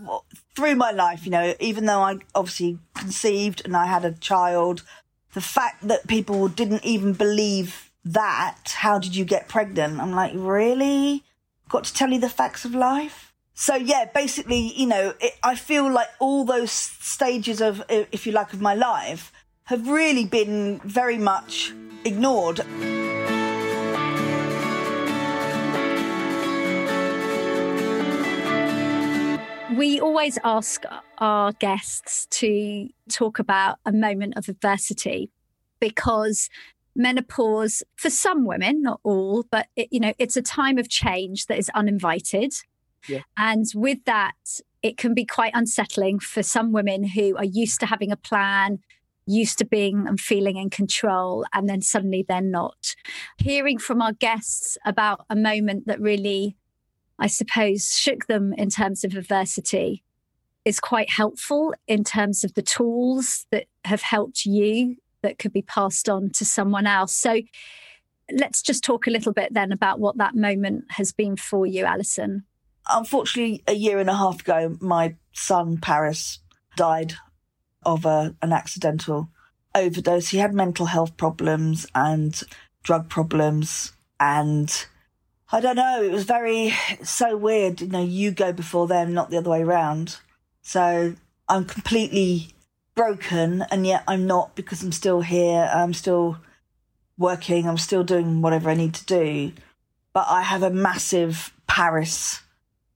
through 0.55 0.75
my 0.75 0.91
life, 0.91 1.25
you 1.25 1.31
know, 1.31 1.53
even 1.59 1.85
though 1.85 2.01
I 2.01 2.17
obviously 2.33 2.79
conceived 2.95 3.61
and 3.63 3.75
I 3.75 3.85
had 3.85 4.05
a 4.05 4.11
child, 4.11 4.83
the 5.33 5.41
fact 5.41 5.87
that 5.87 6.07
people 6.07 6.47
didn't 6.47 6.83
even 6.83 7.13
believe 7.13 7.91
that, 8.03 8.57
how 8.73 8.97
did 8.97 9.15
you 9.15 9.25
get 9.25 9.47
pregnant? 9.47 9.99
I'm 9.99 10.13
like, 10.13 10.31
really? 10.33 11.23
got 11.69 11.83
to 11.85 11.93
tell 11.93 12.11
you 12.11 12.19
the 12.19 12.29
facts 12.29 12.65
of 12.65 12.73
life. 12.73 13.33
So 13.53 13.75
yeah, 13.75 14.05
basically, 14.13 14.73
you 14.75 14.85
know, 14.85 15.13
it, 15.19 15.33
I 15.43 15.55
feel 15.55 15.91
like 15.91 16.09
all 16.19 16.45
those 16.45 16.71
stages 16.71 17.61
of, 17.61 17.83
if 17.89 18.25
you 18.25 18.31
like, 18.31 18.53
of 18.53 18.61
my 18.61 18.75
life 18.75 19.31
have 19.65 19.87
really 19.87 20.25
been 20.25 20.79
very 20.83 21.17
much 21.17 21.73
ignored. 22.05 22.61
We 29.77 29.99
always 29.99 30.39
ask 30.43 30.83
our 31.19 31.51
guests 31.51 32.25
to 32.31 32.89
talk 33.09 33.37
about 33.37 33.77
a 33.85 33.91
moment 33.91 34.33
of 34.35 34.49
adversity 34.49 35.29
because 35.79 36.49
menopause 36.95 37.83
for 37.95 38.09
some 38.09 38.43
women 38.43 38.81
not 38.81 38.99
all 39.03 39.45
but 39.51 39.67
it, 39.75 39.87
you 39.91 39.99
know 39.99 40.13
it's 40.17 40.35
a 40.35 40.41
time 40.41 40.79
of 40.79 40.89
change 40.89 41.45
that 41.45 41.59
is 41.59 41.69
uninvited 41.75 42.55
yeah. 43.07 43.21
and 43.37 43.65
with 43.75 44.03
that 44.05 44.33
it 44.81 44.97
can 44.97 45.13
be 45.13 45.23
quite 45.23 45.51
unsettling 45.53 46.17
for 46.17 46.41
some 46.41 46.71
women 46.71 47.03
who 47.03 47.37
are 47.37 47.45
used 47.45 47.79
to 47.79 47.85
having 47.85 48.11
a 48.11 48.17
plan 48.17 48.79
used 49.27 49.59
to 49.59 49.65
being 49.65 50.07
and 50.07 50.19
feeling 50.19 50.57
in 50.57 50.71
control 50.71 51.45
and 51.53 51.69
then 51.69 51.83
suddenly 51.83 52.25
they're 52.27 52.41
not 52.41 52.95
hearing 53.37 53.77
from 53.77 54.01
our 54.01 54.13
guests 54.13 54.75
about 54.83 55.23
a 55.29 55.35
moment 55.35 55.85
that 55.85 56.01
really 56.01 56.55
I 57.19 57.27
suppose, 57.27 57.97
shook 57.97 58.27
them 58.27 58.53
in 58.53 58.69
terms 58.69 59.03
of 59.03 59.15
adversity 59.15 60.03
is 60.67 60.81
quite 60.81 61.09
helpful 61.09 61.73
in 61.87 62.03
terms 62.03 62.43
of 62.43 62.53
the 62.53 62.61
tools 62.61 63.45
that 63.51 63.67
have 63.85 64.01
helped 64.01 64.45
you 64.45 64.97
that 65.21 65.39
could 65.39 65.53
be 65.53 65.61
passed 65.61 66.09
on 66.09 66.29
to 66.29 66.43
someone 66.43 66.85
else. 66.85 67.15
So 67.15 67.41
let's 68.29 68.61
just 68.61 68.83
talk 68.83 69.07
a 69.07 69.09
little 69.09 69.31
bit 69.31 69.53
then 69.53 69.71
about 69.71 70.01
what 70.01 70.17
that 70.17 70.35
moment 70.35 70.83
has 70.89 71.13
been 71.13 71.37
for 71.37 71.65
you, 71.65 71.85
Alison. 71.85 72.43
Unfortunately, 72.89 73.63
a 73.65 73.73
year 73.73 73.99
and 73.99 74.09
a 74.09 74.15
half 74.15 74.41
ago, 74.41 74.75
my 74.81 75.15
son, 75.31 75.77
Parys, 75.77 76.39
died 76.75 77.13
of 77.85 78.05
a, 78.05 78.35
an 78.41 78.51
accidental 78.51 79.29
overdose. 79.73 80.29
He 80.29 80.37
had 80.37 80.53
mental 80.53 80.87
health 80.87 81.15
problems 81.15 81.85
and 81.95 82.41
drug 82.83 83.09
problems 83.09 83.93
and 84.19 84.85
I 85.49 85.61
don't 85.61 85.77
know. 85.77 86.03
It 86.03 86.11
was 86.11 86.25
very 86.25 86.73
so 87.03 87.37
weird. 87.37 87.79
You 87.79 87.87
know, 87.87 88.03
you 88.03 88.31
go 88.31 88.51
before 88.51 88.87
them, 88.87 89.13
not 89.13 89.29
the 89.29 89.37
other 89.37 89.49
way 89.49 89.61
around. 89.61 90.17
So 90.61 91.15
I'm 91.47 91.65
completely 91.65 92.49
broken, 92.95 93.61
and 93.71 93.87
yet 93.87 94.03
I'm 94.07 94.27
not 94.27 94.55
because 94.55 94.83
I'm 94.83 94.91
still 94.91 95.21
here. 95.21 95.71
I'm 95.73 95.93
still 95.93 96.37
working. 97.17 97.67
I'm 97.67 97.77
still 97.77 98.03
doing 98.03 98.41
whatever 98.41 98.69
I 98.69 98.75
need 98.75 98.93
to 98.95 99.05
do. 99.05 99.53
But 100.13 100.25
I 100.27 100.41
have 100.41 100.63
a 100.63 100.69
massive 100.69 101.53
Parys 101.65 102.41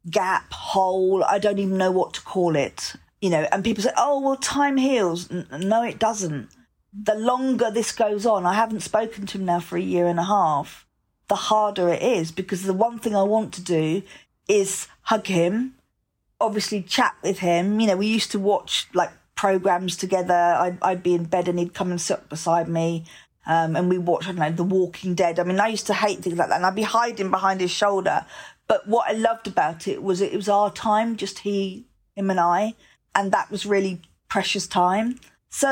gap, 0.09 0.51
hole. 0.51 1.23
I 1.23 1.39
don't 1.39 1.59
even 1.59 1.77
know 1.77 1.91
what 1.91 2.13
to 2.15 2.21
call 2.21 2.55
it. 2.55 2.95
You 3.21 3.29
know, 3.29 3.47
and 3.51 3.63
people 3.63 3.83
say, 3.83 3.91
oh, 3.95 4.19
well, 4.19 4.35
time 4.35 4.77
heals. 4.77 5.29
No, 5.29 5.83
it 5.83 5.99
doesn't. 5.99 6.49
The 6.91 7.15
longer 7.15 7.71
this 7.71 7.91
goes 7.93 8.25
on, 8.25 8.45
I 8.45 8.55
haven't 8.55 8.81
spoken 8.81 9.25
to 9.27 9.37
him 9.37 9.45
now 9.45 9.59
for 9.59 9.77
a 9.77 9.81
year 9.81 10.07
and 10.07 10.19
a 10.19 10.23
half 10.23 10.85
the 11.31 11.35
harder 11.35 11.87
it 11.87 12.01
is 12.01 12.29
because 12.29 12.63
the 12.63 12.73
one 12.73 12.99
thing 12.99 13.15
I 13.15 13.23
want 13.23 13.53
to 13.53 13.61
do 13.61 14.03
is 14.49 14.89
hug 15.03 15.27
him, 15.27 15.75
obviously 16.41 16.81
chat 16.81 17.15
with 17.23 17.39
him. 17.39 17.79
You 17.79 17.87
know, 17.87 17.95
we 17.95 18.07
used 18.07 18.31
to 18.31 18.39
watch 18.39 18.89
like 18.93 19.11
programs 19.37 19.95
together. 19.95 20.33
I'd, 20.33 20.77
I'd 20.81 21.01
be 21.01 21.13
in 21.13 21.23
bed 21.23 21.47
and 21.47 21.57
he'd 21.57 21.73
come 21.73 21.89
and 21.89 22.01
sit 22.01 22.27
beside 22.27 22.67
me. 22.67 23.05
Um, 23.47 23.77
and 23.77 23.89
we 23.89 23.97
watch, 23.97 24.25
I 24.25 24.33
don't 24.33 24.39
know, 24.39 24.51
The 24.51 24.65
Walking 24.65 25.15
Dead. 25.15 25.39
I 25.39 25.43
mean, 25.43 25.61
I 25.61 25.67
used 25.67 25.87
to 25.87 25.93
hate 25.93 26.19
things 26.19 26.37
like 26.37 26.49
that, 26.49 26.57
and 26.57 26.65
I'd 26.65 26.75
be 26.75 26.81
hiding 26.81 27.31
behind 27.31 27.61
his 27.61 27.71
shoulder. 27.71 28.25
But 28.67 28.85
what 28.89 29.09
I 29.09 29.13
loved 29.13 29.47
about 29.47 29.87
it 29.87 30.03
was 30.03 30.19
it 30.19 30.33
was 30.33 30.49
our 30.49 30.69
time, 30.69 31.15
just 31.15 31.39
he, 31.39 31.85
him, 32.13 32.29
and 32.29 32.41
I, 32.41 32.75
and 33.15 33.31
that 33.31 33.49
was 33.49 33.65
really 33.65 34.01
precious 34.27 34.67
time. 34.67 35.17
So 35.49 35.69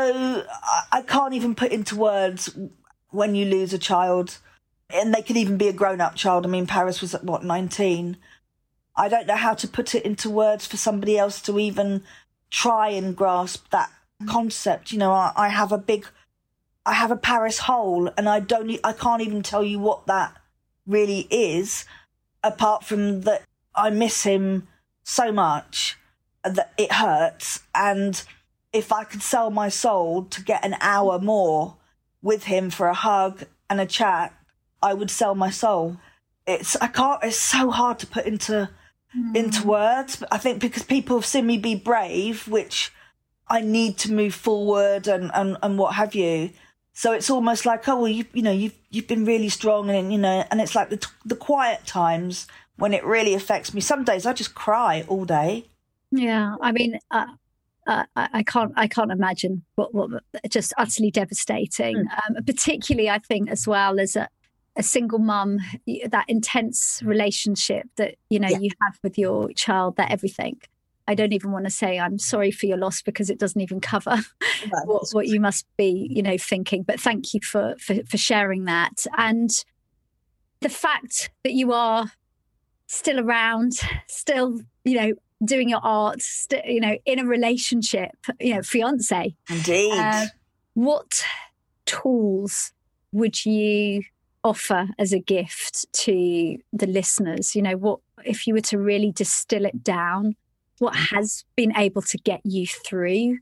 I, 0.64 0.84
I 0.94 1.02
can't 1.02 1.34
even 1.34 1.54
put 1.54 1.74
into 1.74 1.98
words 1.98 2.58
when 3.10 3.36
you 3.36 3.46
lose 3.46 3.74
a 3.74 3.78
child 3.78 4.38
and 4.90 5.14
they 5.14 5.22
could 5.22 5.38
even 5.38 5.58
be 5.58 5.68
a 5.68 5.74
grown 5.74 6.02
up 6.02 6.16
child. 6.16 6.46
I 6.46 6.50
mean, 6.50 6.68
Parys 6.68 7.02
was 7.02 7.14
at 7.14 7.24
what, 7.24 7.44
19? 7.44 8.18
I 8.96 9.08
don't 9.08 9.28
know 9.28 9.36
how 9.36 9.54
to 9.54 9.68
put 9.68 9.96
it 9.96 10.04
into 10.04 10.30
words 10.30 10.66
for 10.66 10.78
somebody 10.78 11.18
else 11.18 11.42
to 11.44 11.60
even 11.60 12.04
try 12.50 12.90
and 12.90 13.16
grasp 13.16 13.70
that 13.70 13.92
concept. 14.28 14.92
You 14.92 14.98
know, 14.98 15.12
I, 15.12 15.32
I 15.36 15.50
have 15.50 15.72
a 15.72 15.78
big, 15.78 16.08
I 16.86 16.94
have 16.94 17.12
a 17.12 17.16
Parys 17.16 17.60
hole 17.60 18.12
and 18.18 18.28
I 18.28 18.40
don't, 18.40 18.78
I 18.84 18.94
can't 18.94 19.22
even 19.22 19.44
tell 19.44 19.64
you 19.64 19.80
what 19.80 20.08
that 20.08 20.36
really 20.86 21.28
is 21.30 21.86
apart 22.44 22.84
from 22.84 23.22
that 23.22 23.44
I 23.76 23.90
miss 23.90 24.24
him 24.24 24.68
so 25.04 25.32
much 25.32 25.98
that 26.44 26.74
it 26.78 26.94
hurts. 26.94 27.62
And 27.76 28.22
if 28.74 28.92
I 28.92 29.04
could 29.04 29.22
sell 29.22 29.50
my 29.50 29.70
soul 29.70 30.24
to 30.26 30.44
get 30.44 30.66
an 30.66 30.76
hour 30.82 31.20
more 31.20 31.76
with 32.22 32.46
him 32.46 32.70
for 32.70 32.88
a 32.88 32.94
hug 32.94 33.44
and 33.70 33.80
a 33.80 33.86
chat, 33.86 34.34
I 34.82 34.94
would 34.94 35.12
sell 35.12 35.36
my 35.36 35.50
soul. 35.50 35.98
It's 36.48 36.76
I 36.78 36.88
can't. 36.88 37.24
It's 37.24 37.38
so 37.38 37.72
hard 37.72 38.00
to 38.00 38.08
put 38.08 38.26
into 38.26 38.70
mm. 39.16 39.36
into 39.36 39.68
words. 39.68 40.18
But 40.18 40.30
I 40.32 40.38
think 40.38 40.60
because 40.60 40.84
people 40.84 41.18
have 41.18 41.26
seen 41.26 41.46
me 41.48 41.58
be 41.58 41.76
brave, 41.76 42.48
which 42.48 42.92
I 43.48 43.62
need 43.62 43.98
to 44.00 44.12
move 44.12 44.34
forward 44.34 45.08
and 45.08 45.32
and 45.34 45.58
and 45.62 45.78
what 45.78 45.96
have 45.96 46.16
you. 46.16 46.52
So 46.94 47.14
it's 47.14 47.30
almost 47.30 47.66
like 47.66 47.88
oh 47.88 48.02
well 48.02 48.08
you 48.08 48.26
you 48.34 48.42
know 48.42 48.52
you've 48.52 48.76
you've 48.90 49.08
been 49.08 49.26
really 49.26 49.50
strong 49.50 49.90
and 49.90 50.12
you 50.12 50.18
know 50.18 50.46
and 50.52 50.60
it's 50.60 50.76
like 50.76 50.90
the 50.90 51.06
the 51.26 51.36
quiet 51.36 51.86
times 51.86 52.48
when 52.78 52.94
it 52.94 53.06
really 53.06 53.34
affects 53.34 53.74
me. 53.74 53.82
Some 53.82 54.04
days 54.04 54.26
I 54.26 54.34
just 54.34 54.56
cry 54.56 55.06
all 55.08 55.26
day. 55.26 55.66
Yeah, 56.12 56.56
I 56.62 56.72
mean. 56.72 57.00
Uh, 57.12 57.28
uh, 57.88 58.04
I, 58.16 58.44
can't 58.44 58.72
I 58.76 58.88
can't 58.88 59.12
imagine 59.12 59.64
what 59.74 59.96
what 59.96 60.22
just 60.48 60.74
utterly 60.78 61.10
devastating. 61.10 61.98
Mm. 61.98 62.38
Um, 62.38 62.44
particularly, 62.46 63.10
I 63.10 63.18
think 63.18 63.50
as 63.50 63.68
well 63.68 64.00
as 64.00 64.16
a 64.16 64.30
a 64.80 64.84
single 64.84 65.20
mum, 65.20 65.60
that 66.08 66.26
intense 66.28 67.02
relationship 67.04 67.88
that 67.98 68.16
you 68.30 68.40
know 68.40 68.48
yeah. 68.48 68.60
you 68.60 68.70
have 68.82 68.98
with 69.04 69.18
your 69.18 69.52
child, 69.54 69.98
that 69.98 70.10
everything. 70.10 70.60
I 71.08 71.16
don't 71.16 71.34
even 71.34 71.52
want 71.52 71.66
to 71.66 71.72
say 71.72 72.00
I'm 72.00 72.18
sorry 72.20 72.52
for 72.52 72.66
your 72.66 72.78
loss 72.78 73.02
because 73.02 73.30
it 73.30 73.40
doesn't 73.40 73.60
even 73.60 73.82
cover 73.82 74.18
what, 74.86 75.10
what, 75.12 75.28
you 75.28 75.40
must 75.40 75.66
be, 75.76 76.08
you 76.10 76.22
know, 76.22 76.38
thinking. 76.38 76.84
But 76.84 77.00
thank 77.00 77.34
you 77.34 77.42
for, 77.42 77.76
for 77.80 77.96
for 78.06 78.18
sharing 78.18 78.66
that 78.66 79.06
and 79.18 79.52
the 80.62 80.70
fact 80.70 81.30
that 81.44 81.54
you 81.54 81.74
are 81.74 82.12
still 82.88 83.20
around, 83.20 83.74
still, 84.08 84.60
you 84.84 84.96
know, 84.96 85.14
doing 85.44 85.70
your 85.70 85.80
art, 85.84 86.22
st- 86.22 86.66
you 86.66 86.80
know, 86.80 86.98
in 87.06 87.20
a 87.20 87.26
relationship, 87.26 88.16
you 88.40 88.56
know, 88.56 88.62
fiance. 88.62 89.36
Indeed. 89.50 89.94
Uh, 89.94 90.28
what 90.74 91.24
tools 91.86 92.72
would 93.12 93.46
you 93.46 94.04
offer 94.44 94.90
as 94.98 95.14
a 95.14 95.20
gift 95.20 95.86
to 95.94 96.58
the 96.74 96.88
listeners? 96.88 97.56
You 97.56 97.62
know, 97.62 97.78
what 97.78 98.00
if 98.26 98.48
you 98.48 98.54
were 98.54 98.62
to 98.62 98.78
really 98.78 99.12
distill 99.12 99.66
it 99.66 99.84
down? 99.84 100.36
What 100.80 100.94
mm. 100.94 101.16
has 101.16 101.46
been 101.56 101.76
able 101.76 102.02
to 102.04 102.18
get 102.18 102.42
you 102.44 102.68
through? 102.68 103.40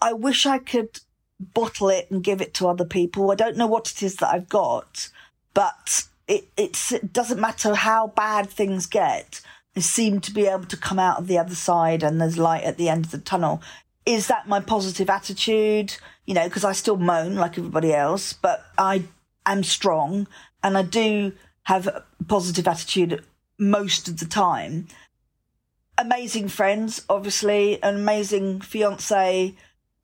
I 0.00 0.12
wish 0.12 0.46
I 0.46 0.58
could 0.58 1.00
bottle 1.40 1.88
it 1.88 2.10
and 2.10 2.22
give 2.22 2.40
it 2.40 2.54
to 2.54 2.68
other 2.68 2.84
people. 2.84 3.30
I 3.30 3.34
don't 3.34 3.56
know 3.56 3.66
what 3.66 3.90
it 3.90 4.02
is 4.02 4.16
that 4.16 4.32
I've 4.32 4.48
got, 4.48 5.08
but 5.54 6.04
it, 6.28 6.48
it 6.56 7.12
doesn't 7.12 7.40
matter 7.40 7.74
how 7.74 8.08
bad 8.08 8.48
things 8.48 8.86
get. 8.86 9.40
I 9.76 9.80
seem 9.80 10.20
to 10.20 10.32
be 10.32 10.46
able 10.46 10.66
to 10.66 10.76
come 10.76 10.98
out 10.98 11.18
of 11.18 11.26
the 11.26 11.38
other 11.38 11.54
side 11.54 12.02
and 12.02 12.20
there's 12.20 12.38
light 12.38 12.62
at 12.64 12.76
the 12.76 12.88
end 12.88 13.06
of 13.06 13.10
the 13.10 13.18
tunnel. 13.18 13.62
Is 14.04 14.26
that 14.28 14.48
my 14.48 14.60
positive 14.60 15.08
attitude? 15.08 15.96
You 16.26 16.34
know, 16.34 16.44
because 16.44 16.64
I 16.64 16.72
still 16.72 16.96
moan 16.96 17.36
like 17.36 17.58
everybody 17.58 17.92
else, 17.92 18.32
but 18.32 18.64
I 18.76 19.04
am 19.46 19.62
strong 19.64 20.26
and 20.62 20.76
I 20.76 20.82
do 20.82 21.32
have 21.64 21.86
a 21.86 22.04
positive 22.28 22.66
attitude 22.66 23.24
most 23.58 24.08
of 24.08 24.18
the 24.18 24.26
time. 24.26 24.88
Amazing 25.98 26.48
friends, 26.48 27.04
obviously, 27.08 27.82
an 27.82 27.96
amazing 27.96 28.60
fiance, 28.60 29.54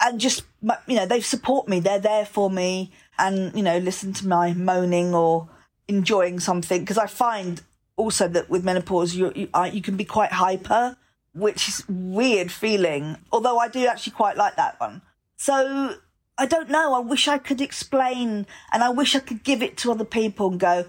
and 0.01 0.21
just, 0.21 0.45
you 0.87 0.97
know, 0.97 1.07
they 1.07 1.21
support 1.21 1.69
me. 1.69 1.81
They're 1.81 1.99
there 1.99 2.25
for 2.25 2.51
me 2.51 2.93
and, 3.19 3.55
you 3.57 3.63
know, 3.63 3.79
listen 3.79 4.13
to 4.15 4.29
my 4.29 4.55
moaning 4.55 5.15
or 5.15 5.49
enjoying 5.89 6.39
something. 6.39 6.81
Because 6.81 6.99
I 6.99 7.07
find 7.07 7.63
also 7.97 8.29
that 8.29 8.49
with 8.49 8.65
menopause, 8.65 9.15
you, 9.15 9.33
you, 9.35 9.49
you 9.73 9.83
can 9.83 9.97
be 9.97 10.05
quite 10.05 10.33
hyper, 10.33 10.97
which 11.35 11.69
is 11.69 11.85
weird 11.89 12.53
feeling. 12.53 13.17
Although 13.33 13.59
I 13.59 13.69
do 13.69 13.87
actually 13.87 14.13
quite 14.13 14.37
like 14.37 14.57
that 14.57 14.79
one. 14.79 15.03
So 15.37 15.97
I 16.39 16.47
don't 16.47 16.71
know. 16.71 16.95
I 16.95 17.01
wish 17.01 17.27
I 17.27 17.39
could 17.39 17.61
explain 17.61 18.47
and 18.73 18.83
I 18.85 18.91
wish 18.91 19.17
I 19.17 19.21
could 19.21 19.43
give 19.43 19.63
it 19.63 19.77
to 19.79 19.91
other 19.91 20.05
people 20.05 20.51
and 20.51 20.61
go, 20.61 20.87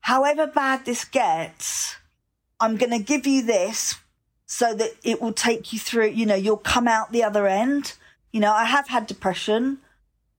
however 0.00 0.46
bad 0.46 0.84
this 0.84 1.04
gets, 1.04 1.96
I'm 2.60 2.76
going 2.76 2.92
to 2.92 3.00
give 3.00 3.26
you 3.26 3.42
this 3.42 3.96
so 4.46 4.74
that 4.74 4.92
it 5.02 5.20
will 5.20 5.32
take 5.32 5.72
you 5.72 5.78
through, 5.80 6.10
you 6.10 6.24
know, 6.26 6.36
you'll 6.36 6.56
come 6.56 6.86
out 6.86 7.10
the 7.10 7.24
other 7.24 7.48
end. 7.48 7.94
You 8.30 8.38
know, 8.40 8.52
I 8.52 8.64
have 8.64 8.88
had 8.88 9.06
depression, 9.06 9.78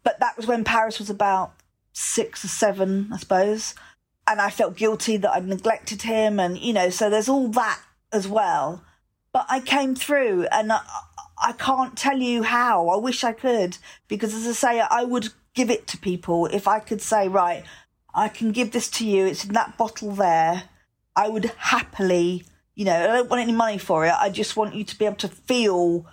but 0.04 0.20
that 0.22 0.38
was 0.38 0.48
when 0.48 0.64
Parys 0.64 0.98
was 0.98 1.10
about 1.10 1.54
six 1.92 2.46
or 2.46 2.48
seven, 2.48 3.10
I 3.12 3.18
suppose. 3.18 3.76
and 4.28 4.40
I 4.40 4.50
felt 4.50 4.78
guilty 4.78 5.18
that 5.18 5.32
I'd 5.32 5.48
neglected 5.48 6.04
him. 6.04 6.40
And, 6.40 6.58
you 6.58 6.74
know, 6.74 6.90
so 6.90 7.10
there's 7.10 7.30
all 7.30 7.50
that 7.50 7.82
as 8.12 8.28
well. 8.28 8.84
But 9.32 9.46
I 9.50 9.60
came 9.60 9.96
through 9.96 10.46
and 10.52 10.72
I, 10.72 10.82
I 11.42 11.54
can't 11.54 11.98
tell 11.98 12.18
you 12.18 12.44
how. 12.44 12.90
I 12.90 12.98
wish 12.98 13.24
I 13.24 13.34
could 13.34 13.78
because, 14.08 14.34
as 14.34 14.48
I 14.48 14.52
say, 14.52 14.80
I 14.80 15.04
would 15.04 15.30
give 15.54 15.70
it 15.70 15.88
to 15.88 15.98
people 15.98 16.48
if 16.48 16.68
I 16.68 16.80
could 16.80 17.02
say, 17.02 17.28
right, 17.28 17.64
I 18.14 18.30
can 18.30 18.52
give 18.52 18.72
this 18.72 18.90
to 18.92 19.06
you. 19.06 19.26
It's 19.26 19.46
in 19.46 19.54
that 19.54 19.78
bottle 19.78 20.12
there. 20.12 20.64
I 21.16 21.30
would 21.30 21.46
happily, 21.58 22.46
you 22.76 22.86
know, 22.86 22.96
I 22.96 23.08
don't 23.08 23.30
want 23.30 23.42
any 23.42 23.54
money 23.54 23.78
for 23.78 24.06
it. 24.06 24.14
I 24.14 24.30
just 24.30 24.56
want 24.56 24.76
you 24.76 24.84
to 24.84 24.98
be 24.98 25.06
able 25.06 25.18
to 25.18 25.28
feel 25.28 26.06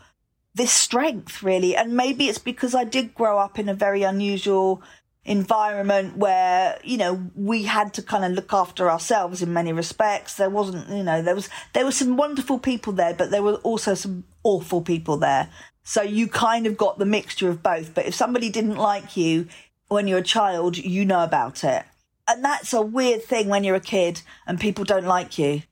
this 0.54 0.72
strength, 0.72 1.42
really. 1.42 1.76
And 1.76 1.96
maybe 1.96 2.28
it's 2.28 2.38
because 2.38 2.74
I 2.74 2.84
did 2.84 3.14
grow 3.14 3.38
up 3.38 3.58
in 3.58 3.68
a 3.68 3.74
very 3.74 4.02
unusual 4.02 4.82
environment 5.24 6.16
where 6.16 6.78
you 6.82 6.96
know 6.96 7.30
we 7.34 7.64
had 7.64 7.92
to 7.94 8.02
kind 8.02 8.24
of 8.24 8.32
look 8.32 8.52
after 8.52 8.90
ourselves 8.90 9.42
in 9.42 9.52
many 9.52 9.72
respects. 9.72 10.34
There 10.34 10.50
wasn't 10.50 10.88
you 10.88 11.02
know 11.02 11.22
there 11.22 11.34
was 11.34 11.48
there 11.74 11.84
were 11.84 11.92
some 11.92 12.16
wonderful 12.16 12.58
people 12.58 12.92
there 12.92 13.14
but 13.14 13.30
there 13.30 13.42
were 13.42 13.56
also 13.56 13.94
some 13.94 14.24
awful 14.42 14.80
people 14.80 15.18
there. 15.18 15.50
So 15.82 16.02
you 16.02 16.28
kind 16.28 16.66
of 16.66 16.76
got 16.76 16.98
the 16.98 17.06
mixture 17.06 17.48
of 17.48 17.62
both. 17.62 17.94
But 17.94 18.06
if 18.06 18.14
somebody 18.14 18.48
didn't 18.48 18.76
like 18.76 19.16
you 19.16 19.48
when 19.88 20.06
you're 20.06 20.18
a 20.18 20.22
child 20.22 20.76
you 20.76 21.04
know 21.04 21.24
about 21.24 21.64
it. 21.64 21.84
And 22.28 22.44
that's 22.44 22.72
a 22.72 22.80
weird 22.80 23.24
thing 23.24 23.48
when 23.48 23.64
you're 23.64 23.74
a 23.76 23.80
kid 23.80 24.22
and 24.46 24.60
people 24.60 24.84
don't 24.84 25.06
like 25.06 25.38
you. 25.38 25.62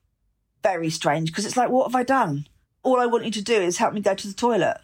Very 0.63 0.91
strange 0.91 1.31
because 1.31 1.47
it's 1.47 1.57
like 1.57 1.71
what 1.71 1.87
have 1.87 1.95
i 1.95 2.03
done? 2.03 2.47
All 2.83 3.01
i 3.01 3.07
want 3.07 3.25
you 3.25 3.31
to 3.31 3.43
do 3.43 3.55
is 3.55 3.79
help 3.79 3.95
me 3.95 4.01
go 4.01 4.15
to 4.15 4.29
the 4.29 4.35
toilet 4.35 4.79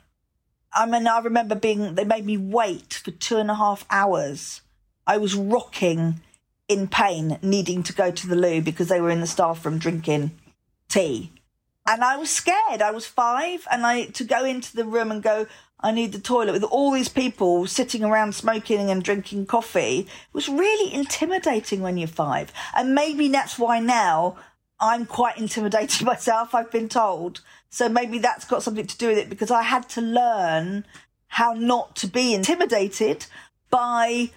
I 0.75 0.87
mean, 0.87 1.07
I 1.07 1.21
remember 1.21 1.55
being, 1.55 1.95
they 1.95 2.05
made 2.05 2.27
me 2.27 2.37
wait 2.37 2.95
for 2.95 3.11
two 3.13 3.37
and 3.37 3.51
a 3.51 3.55
half 3.55 3.87
hours 3.91 4.61
I 5.07 5.19
was 5.19 5.35
rocking 5.35 6.21
in 6.69 6.89
pain, 6.89 7.39
needing 7.43 7.83
to 7.83 7.93
go 7.93 8.11
to 8.11 8.27
the 8.27 8.37
loo 8.37 8.63
because 8.63 8.89
they 8.89 9.01
were 9.01 9.11
in 9.11 9.21
the 9.21 9.27
staff 9.27 9.65
room 9.65 9.79
drinking 9.79 10.33
tea. 10.89 11.31
And 11.87 12.03
I 12.03 12.17
was 12.17 12.31
scared. 12.31 12.81
I 12.81 12.91
was 12.91 13.07
five, 13.07 13.67
and 13.71 13.85
I 13.85 14.07
to 14.07 14.25
go 14.25 14.45
into 14.45 14.75
the 14.75 14.87
room 14.87 15.11
and 15.11 15.23
go, 15.23 15.47
I 15.81 15.91
need 15.91 16.13
the 16.13 16.19
toilet 16.19 16.53
with 16.53 16.65
all 16.65 16.91
these 16.93 17.11
people 17.11 17.67
sitting 17.67 18.03
around 18.03 18.35
smoking 18.35 18.91
and 18.91 19.03
drinking 19.03 19.45
coffee 19.45 20.07
was 20.33 20.49
really 20.49 20.95
intimidating 20.95 21.83
when 21.83 21.99
you're 21.99 22.09
five. 22.09 22.51
And 22.75 22.95
maybe 22.95 23.29
that's 23.29 23.59
why 23.59 23.81
now 23.81 24.39
I'm 24.85 25.07
quite 25.07 25.39
intimidated 25.39 26.03
myself, 26.07 26.55
I've 26.55 26.71
been 26.71 26.89
told. 26.89 27.41
So 27.71 27.89
maybe 27.89 28.19
that's 28.19 28.45
got 28.45 28.63
something 28.63 28.87
to 28.87 28.99
do 28.99 29.09
with 29.09 29.19
it 29.19 29.31
because 29.31 29.51
I 29.51 29.63
had 29.63 29.89
to 29.91 30.01
learn 30.01 30.85
how 31.29 31.55
not 31.55 31.97
to 31.97 32.07
be 32.07 32.35
intimidated 32.35 33.27
by 33.71 34.31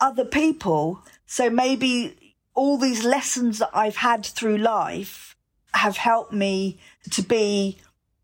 other 0.00 0.24
people. 0.24 1.02
So 1.26 1.50
maybe 1.50 2.34
all 2.54 2.78
these 2.78 3.04
lessons 3.04 3.58
that 3.58 3.70
I've 3.74 3.96
had 3.96 4.24
through 4.24 4.58
life 4.58 5.34
have 5.74 5.96
helped 5.96 6.32
me 6.32 6.78
to 7.10 7.22
be 7.22 7.78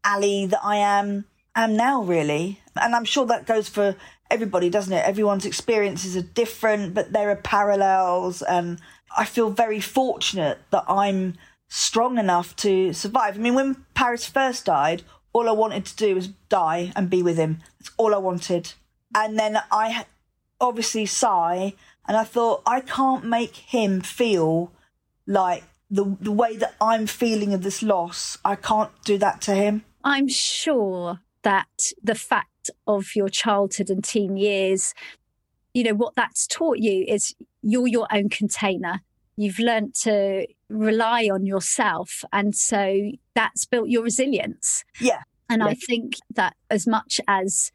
Ali 0.05 0.47
that 0.47 0.61
I 0.63 0.77
am 0.77 1.25
am 1.57 1.77
now 1.77 2.03
really. 2.03 2.61
And 2.77 2.95
I'm 2.95 3.05
sure 3.05 3.27
that 3.27 3.47
goes 3.47 3.69
for 3.69 3.97
everybody, 4.31 4.71
doesn't 4.71 4.93
it? 4.93 5.05
Everyone's 5.05 5.45
experiences 5.45 6.17
are 6.17 6.23
different, 6.23 6.95
but 6.95 7.13
there 7.13 7.31
are 7.31 7.37
parallels 7.37 8.43
and 8.43 8.81
I 9.17 9.25
feel 9.25 9.51
very 9.51 9.81
fortunate 9.81 10.59
that 10.71 10.85
I'm 10.89 11.35
strong 11.75 12.19
enough 12.19 12.55
to 12.55 12.93
survive. 12.93 13.37
I 13.37 13.39
mean, 13.39 13.55
when 13.55 13.87
Parys 13.95 14.27
first 14.27 14.67
died, 14.67 15.05
all 15.33 15.49
I 15.49 15.53
wanted 15.53 15.87
to 15.87 15.97
do 15.97 16.15
was 16.15 16.29
die 16.51 16.93
and 16.95 17.09
be 17.09 17.23
with 17.23 17.39
him. 17.39 17.61
That's 17.79 17.91
all 17.97 18.15
I 18.15 18.19
wanted. 18.19 18.75
And 19.15 19.39
then 19.39 19.59
I 19.71 20.05
obviously 20.61 21.07
Si, 21.07 21.27
and 21.27 22.17
I 22.17 22.25
thought 22.25 22.63
I 22.67 22.81
can't 22.81 23.25
make 23.25 23.57
him 23.57 24.03
feel 24.03 24.71
like 25.27 25.65
the 25.91 26.17
the 26.21 26.31
way 26.31 26.59
that 26.59 26.75
I'm 26.79 27.07
feeling 27.07 27.55
of 27.55 27.63
this 27.63 27.83
loss. 27.83 28.37
I 28.45 28.57
can't 28.57 28.91
do 29.07 29.17
that 29.19 29.41
to 29.43 29.55
him. 29.55 29.85
I'm 30.05 30.29
sure 30.29 31.21
that 31.43 31.93
the 32.03 32.15
fact 32.15 32.71
of 32.87 33.17
your 33.17 33.31
childhood 33.31 33.89
and 33.89 34.05
teen 34.05 34.37
years, 34.37 34.93
you 35.73 35.85
know, 35.85 35.95
what 35.95 36.17
that's 36.17 36.47
taught 36.47 36.79
you 36.79 37.07
is 37.09 37.35
you're 37.63 37.89
your 37.89 38.09
own 38.13 38.29
container. 38.29 39.01
You've 39.43 39.59
learned 39.59 39.95
to 40.03 40.47
rely 40.69 41.29
on 41.33 41.45
yourself. 41.47 42.25
And 42.33 42.55
so 42.55 43.13
that's 43.35 43.65
built 43.65 43.89
your 43.89 44.03
resilience. 44.03 44.85
Yeah. 45.01 45.23
And 45.49 45.61
yeah. 45.61 45.69
I 45.69 45.75
think 45.75 46.15
that 46.35 46.55
as 46.71 46.87
much 46.87 47.21
as 47.29 47.73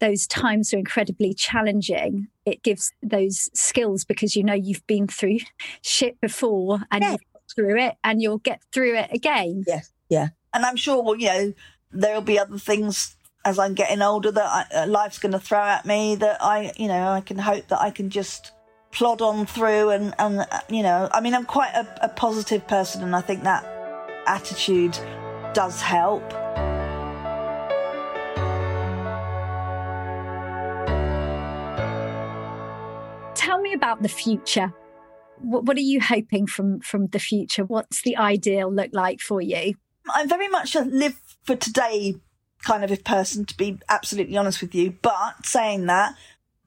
those 0.00 0.26
times 0.26 0.74
are 0.74 0.78
incredibly 0.78 1.32
challenging, 1.34 2.28
it 2.44 2.62
gives 2.62 2.92
those 3.02 3.48
skills 3.54 4.04
because 4.04 4.36
you 4.36 4.42
know 4.42 4.54
you've 4.54 4.86
been 4.86 5.06
through 5.06 5.38
shit 5.82 6.20
before 6.20 6.80
and 6.90 7.02
yeah. 7.02 7.10
you've 7.12 7.32
got 7.32 7.42
through 7.54 7.80
it 7.80 7.94
and 8.02 8.20
you'll 8.20 8.38
get 8.38 8.60
through 8.72 8.96
it 8.96 9.10
again. 9.12 9.64
Yeah, 9.66 9.80
yeah. 10.08 10.28
And 10.52 10.64
I'm 10.64 10.76
sure, 10.76 11.16
you 11.16 11.26
know, 11.26 11.52
there'll 11.92 12.20
be 12.20 12.38
other 12.38 12.58
things 12.58 13.16
as 13.44 13.58
I'm 13.58 13.74
getting 13.74 14.02
older 14.02 14.30
that 14.32 14.44
I, 14.72 14.82
uh, 14.82 14.86
life's 14.86 15.18
going 15.18 15.32
to 15.32 15.38
throw 15.38 15.60
at 15.60 15.84
me 15.84 16.16
that 16.16 16.42
I, 16.42 16.72
you 16.76 16.88
know, 16.88 17.08
I 17.08 17.20
can 17.20 17.38
hope 17.38 17.68
that 17.68 17.80
I 17.80 17.90
can 17.90 18.10
just 18.10 18.52
plod 18.94 19.20
on 19.20 19.44
through 19.44 19.90
and, 19.90 20.14
and 20.18 20.46
you 20.68 20.82
know, 20.82 21.08
I 21.12 21.20
mean, 21.20 21.34
I'm 21.34 21.44
quite 21.44 21.74
a, 21.74 21.86
a 22.04 22.08
positive 22.08 22.66
person 22.66 23.02
and 23.02 23.14
I 23.14 23.20
think 23.20 23.42
that 23.42 23.64
attitude 24.26 24.98
does 25.52 25.80
help. 25.82 26.22
tell 33.44 33.60
me 33.60 33.74
about 33.74 34.02
the 34.02 34.08
future. 34.08 34.72
What, 35.38 35.64
what 35.64 35.76
are 35.76 35.80
you 35.80 36.00
hoping 36.00 36.46
from 36.46 36.80
from 36.80 37.08
the 37.08 37.18
future? 37.18 37.64
What's 37.64 38.02
the 38.02 38.16
ideal 38.16 38.72
look 38.72 38.90
like 38.92 39.20
for 39.20 39.40
you? 39.40 39.74
I'm 40.14 40.28
very 40.28 40.48
much 40.48 40.74
a 40.74 40.80
live 40.80 41.20
for 41.44 41.56
today 41.56 42.14
kind 42.62 42.82
of 42.82 42.90
a 42.90 42.96
person, 42.96 43.44
to 43.44 43.56
be 43.56 43.78
absolutely 43.88 44.36
honest 44.36 44.62
with 44.62 44.74
you. 44.74 44.94
But 45.02 45.44
saying 45.44 45.86
that, 45.86 46.14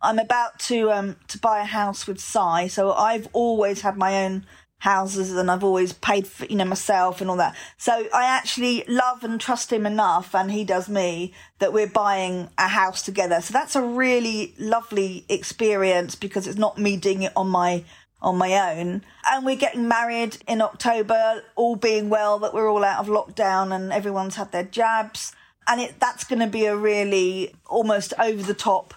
I'm 0.01 0.19
about 0.19 0.59
to 0.61 0.91
um 0.91 1.15
to 1.29 1.39
buy 1.39 1.61
a 1.61 1.65
house 1.65 2.07
with 2.07 2.19
Si, 2.19 2.67
so 2.69 2.93
I've 2.93 3.27
always 3.33 3.81
had 3.81 3.97
my 3.97 4.25
own 4.25 4.45
houses 4.79 5.33
and 5.33 5.49
I've 5.49 5.63
always 5.63 5.93
paid 5.93 6.27
for, 6.27 6.45
you 6.45 6.55
know, 6.55 6.65
myself 6.65 7.19
and 7.19 7.29
all 7.29 7.37
that. 7.37 7.55
So 7.77 8.07
I 8.13 8.25
actually 8.25 8.83
love 8.87 9.23
and 9.23 9.41
trust 9.41 9.73
him 9.73 9.85
enough 9.85 10.35
and 10.35 10.51
he 10.51 10.63
does 10.63 10.87
me 10.87 11.33
that 11.59 11.73
we're 11.73 11.87
buying 11.87 12.49
a 12.57 12.67
house 12.67 13.01
together. 13.01 13.41
So 13.41 13.53
that's 13.53 13.75
a 13.75 13.81
really 13.81 14.53
lovely 14.59 15.25
experience 15.29 16.15
because 16.15 16.47
it's 16.47 16.57
not 16.57 16.77
me 16.77 16.95
doing 16.97 17.23
it 17.23 17.33
on 17.35 17.49
my 17.49 17.83
on 18.21 18.37
my 18.37 18.75
own. 18.75 19.03
And 19.31 19.45
we're 19.45 19.55
getting 19.55 19.87
married 19.87 20.37
in 20.47 20.61
October, 20.61 21.43
all 21.55 21.75
being 21.75 22.09
well 22.09 22.39
that 22.39 22.53
we're 22.53 22.69
all 22.69 22.83
out 22.83 22.99
of 22.99 23.07
lockdown 23.07 23.75
and 23.75 23.91
everyone's 23.91 24.35
had 24.35 24.51
their 24.51 24.63
jabs. 24.63 25.33
And 25.67 25.81
it, 25.81 25.99
that's 25.99 26.23
going 26.23 26.39
to 26.39 26.47
be 26.47 26.65
a 26.65 26.75
really 26.75 27.53
almost 27.67 28.13
over 28.19 28.41
the 28.41 28.53
top 28.53 28.93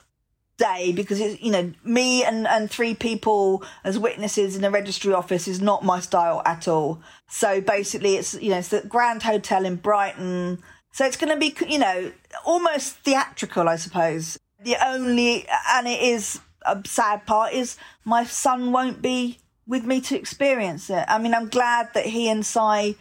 day 0.61 0.93
because 0.93 1.21
it's 1.21 1.41
you 1.43 1.51
know 1.51 1.73
me 1.83 2.23
and 2.23 2.47
and 2.47 2.71
three 2.71 2.95
people 2.95 3.65
as 3.83 3.99
witnesses 3.99 4.55
in 4.55 4.63
a 4.63 4.71
registry 4.71 5.13
office 5.13 5.49
is 5.49 5.61
not 5.61 5.83
my 5.83 5.99
style 5.99 6.43
at 6.45 6.69
all. 6.69 7.01
So 7.29 7.61
basically 7.61 8.17
it's 8.17 8.35
you 8.35 8.51
know 8.51 8.59
it's 8.59 8.69
the 8.69 8.83
grand 8.83 9.23
hotel 9.23 9.65
in 9.65 9.77
brighton. 9.77 10.63
So 10.93 11.07
it's 11.07 11.17
going 11.17 11.33
to 11.33 11.39
be 11.39 11.55
you 11.67 11.79
know 11.79 12.13
almost 12.45 12.97
theatrical 12.99 13.69
i 13.69 13.77
suppose. 13.77 14.39
The 14.63 14.77
only 14.87 15.47
and 15.73 15.89
it 15.89 16.03
is 16.03 16.41
a 16.67 16.81
sad 16.85 17.27
part 17.27 17.55
is 17.55 17.79
my 18.05 18.25
son 18.25 18.71
won't 18.71 19.01
be 19.01 19.39
with 19.67 19.85
me 19.85 20.01
to 20.03 20.17
experience 20.17 20.91
it. 20.91 21.05
I 21.09 21.19
mean 21.19 21.35
i'm 21.35 21.49
glad 21.49 21.89
that 21.95 22.07
he 22.07 22.29
and 22.29 22.45
Si 22.45 22.97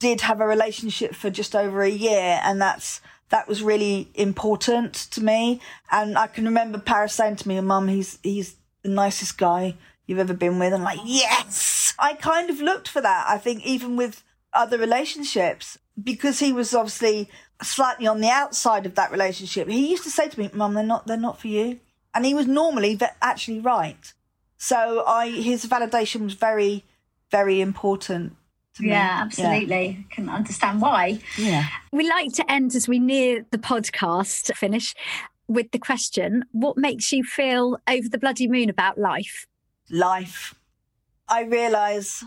did 0.00 0.22
have 0.22 0.40
a 0.40 0.46
relationship 0.46 1.14
for 1.14 1.30
just 1.30 1.54
over 1.54 1.82
a 1.82 1.88
year 1.88 2.40
and 2.42 2.60
that's 2.60 3.00
that 3.32 3.48
was 3.48 3.62
really 3.62 4.10
important 4.14 4.92
to 4.94 5.22
me. 5.22 5.60
And 5.90 6.18
I 6.18 6.26
can 6.26 6.44
remember 6.44 6.78
Parys 6.78 7.12
saying 7.12 7.36
to 7.36 7.48
me, 7.48 7.58
Mum, 7.60 7.88
he's 7.88 8.18
he's 8.22 8.56
the 8.82 8.90
nicest 8.90 9.38
guy 9.38 9.74
you've 10.06 10.18
ever 10.18 10.34
been 10.34 10.58
with. 10.58 10.74
I'm 10.74 10.82
like, 10.82 11.00
yes. 11.02 11.94
I 11.98 12.12
kind 12.12 12.50
of 12.50 12.60
looked 12.60 12.88
for 12.88 13.00
that. 13.00 13.24
I 13.26 13.38
think 13.38 13.64
even 13.64 13.96
with 13.96 14.22
other 14.52 14.76
relationships, 14.76 15.78
because 16.02 16.40
he 16.40 16.52
was 16.52 16.74
obviously 16.74 17.30
slightly 17.62 18.06
on 18.06 18.20
the 18.20 18.28
outside 18.28 18.84
of 18.84 18.96
that 18.96 19.10
relationship, 19.10 19.66
he 19.66 19.90
used 19.90 20.04
to 20.04 20.10
say 20.10 20.28
to 20.28 20.38
me, 20.38 20.50
Mum, 20.52 20.74
they're 20.74 20.84
not 20.84 21.06
they're 21.06 21.16
not 21.16 21.40
for 21.40 21.48
you. 21.48 21.80
And 22.14 22.26
he 22.26 22.34
was 22.34 22.46
normally 22.46 23.00
actually 23.22 23.60
right. 23.60 24.12
So 24.58 25.04
I 25.06 25.30
his 25.30 25.64
validation 25.64 26.24
was 26.24 26.34
very, 26.34 26.84
very 27.30 27.62
important 27.62 28.36
yeah, 28.80 29.18
absolutely. 29.22 29.86
Yeah. 29.86 30.14
Can 30.14 30.28
understand 30.28 30.80
why. 30.80 31.20
Yeah. 31.36 31.66
We 31.92 32.08
like 32.08 32.32
to 32.34 32.50
end 32.50 32.74
as 32.74 32.88
we 32.88 32.98
near 32.98 33.44
the 33.50 33.58
podcast 33.58 34.54
finish 34.56 34.94
with 35.48 35.70
the 35.72 35.78
question 35.78 36.44
what 36.52 36.78
makes 36.78 37.12
you 37.12 37.24
feel 37.24 37.78
over 37.88 38.08
the 38.08 38.18
bloody 38.18 38.48
moon 38.48 38.70
about 38.70 38.98
life? 38.98 39.46
Life. 39.90 40.54
I 41.28 41.42
realize 41.42 42.24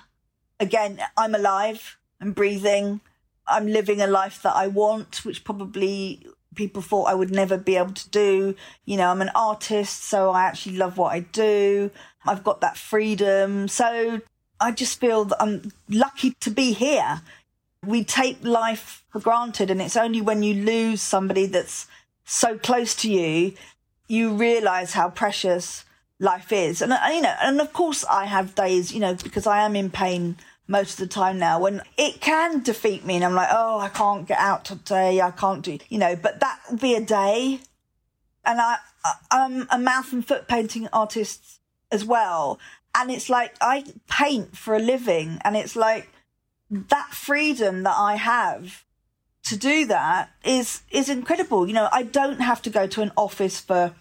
again, 0.60 1.00
I'm 1.18 1.36
alive, 1.36 1.98
I'm 2.22 2.32
breathing, 2.32 3.02
I'm 3.48 3.68
living 3.68 4.02
a 4.02 4.08
life 4.08 4.42
that 4.44 4.56
I 4.56 4.68
want, 4.68 5.26
which 5.26 5.44
probably 5.44 6.26
people 6.56 6.82
thought 6.82 7.06
I 7.06 7.14
would 7.14 7.32
never 7.32 7.58
be 7.58 7.76
able 7.76 7.94
to 7.94 8.10
do. 8.10 8.56
You 8.86 8.98
know, 8.98 9.10
I'm 9.10 9.22
an 9.22 9.32
artist, 9.36 10.06
so 10.06 10.32
I 10.32 10.44
actually 10.44 10.78
love 10.78 10.98
what 10.98 11.14
I 11.14 11.20
do. 11.20 11.92
I've 12.26 12.44
got 12.44 12.62
that 12.62 12.78
freedom. 12.78 13.68
So 13.68 14.22
I 14.60 14.72
just 14.72 15.00
feel 15.00 15.26
that 15.26 15.42
I'm 15.42 15.72
lucky 15.90 16.32
to 16.40 16.50
be 16.50 16.74
here. 16.74 17.22
We 17.86 18.04
take 18.04 18.44
life 18.44 19.04
for 19.12 19.20
granted, 19.20 19.70
and 19.70 19.82
it's 19.82 19.98
only 19.98 20.22
when 20.22 20.44
you 20.44 20.54
lose 20.54 21.02
somebody 21.02 21.46
that's 21.46 21.88
so 22.24 22.58
close 22.58 22.96
to 22.96 23.12
you, 23.12 23.54
you 24.08 24.34
realize 24.34 24.94
how 24.94 25.10
precious 25.10 25.86
life 26.20 26.52
is. 26.52 26.82
And, 26.82 26.94
you 27.14 27.22
know, 27.22 27.36
and 27.42 27.62
of 27.62 27.74
course, 27.74 28.04
I 28.06 28.26
have 28.26 28.56
days, 28.56 28.94
you 28.94 29.00
know, 29.00 29.16
because 29.16 29.48
I 29.48 29.62
am 29.66 29.76
in 29.76 29.90
pain 29.90 30.38
most 30.68 30.94
of 30.94 31.08
the 31.08 31.14
time 31.14 31.38
now 31.38 31.60
when 31.60 31.82
it 31.98 32.20
can 32.22 32.64
defeat 32.64 33.06
me 33.06 33.16
and 33.16 33.24
I'm 33.24 33.36
like, 33.36 33.50
oh, 33.52 33.80
I 33.80 33.90
can't 33.90 34.28
get 34.28 34.40
out 34.40 34.66
today. 34.66 35.22
I 35.22 35.32
can't 35.32 35.62
do, 35.62 35.78
you 35.90 36.00
know, 36.00 36.16
but 36.16 36.40
that 36.40 36.60
will 36.70 36.78
be 36.78 36.96
a 36.96 37.02
day. 37.02 37.60
And 38.44 38.60
I, 38.60 38.78
I'm 39.30 39.68
a 39.70 39.78
mouth 39.78 40.12
and 40.12 40.26
foot 40.26 40.48
painting 40.48 40.88
artist 40.92 41.60
as 41.92 42.04
well. 42.04 42.60
And 42.96 43.12
it's 43.12 43.30
like, 43.30 43.54
I 43.62 43.86
paint 44.10 44.58
for 44.58 44.76
a 44.76 44.80
living 44.80 45.40
and 45.44 45.56
it's 45.56 45.76
like 45.76 46.10
that 46.70 47.10
freedom 47.12 47.84
that 47.84 47.96
I 47.96 48.16
have 48.16 48.86
to 49.44 49.58
do 49.58 49.86
that 49.88 50.32
is, 50.44 50.82
is 50.90 51.10
incredible. 51.10 51.68
You 51.68 51.74
know, 51.74 51.90
I 51.92 52.04
don't 52.04 52.42
have 52.42 52.62
to 52.64 52.70
go 52.70 52.88
to 52.88 53.02
an 53.02 53.12
office 53.18 53.60
for 53.60 53.94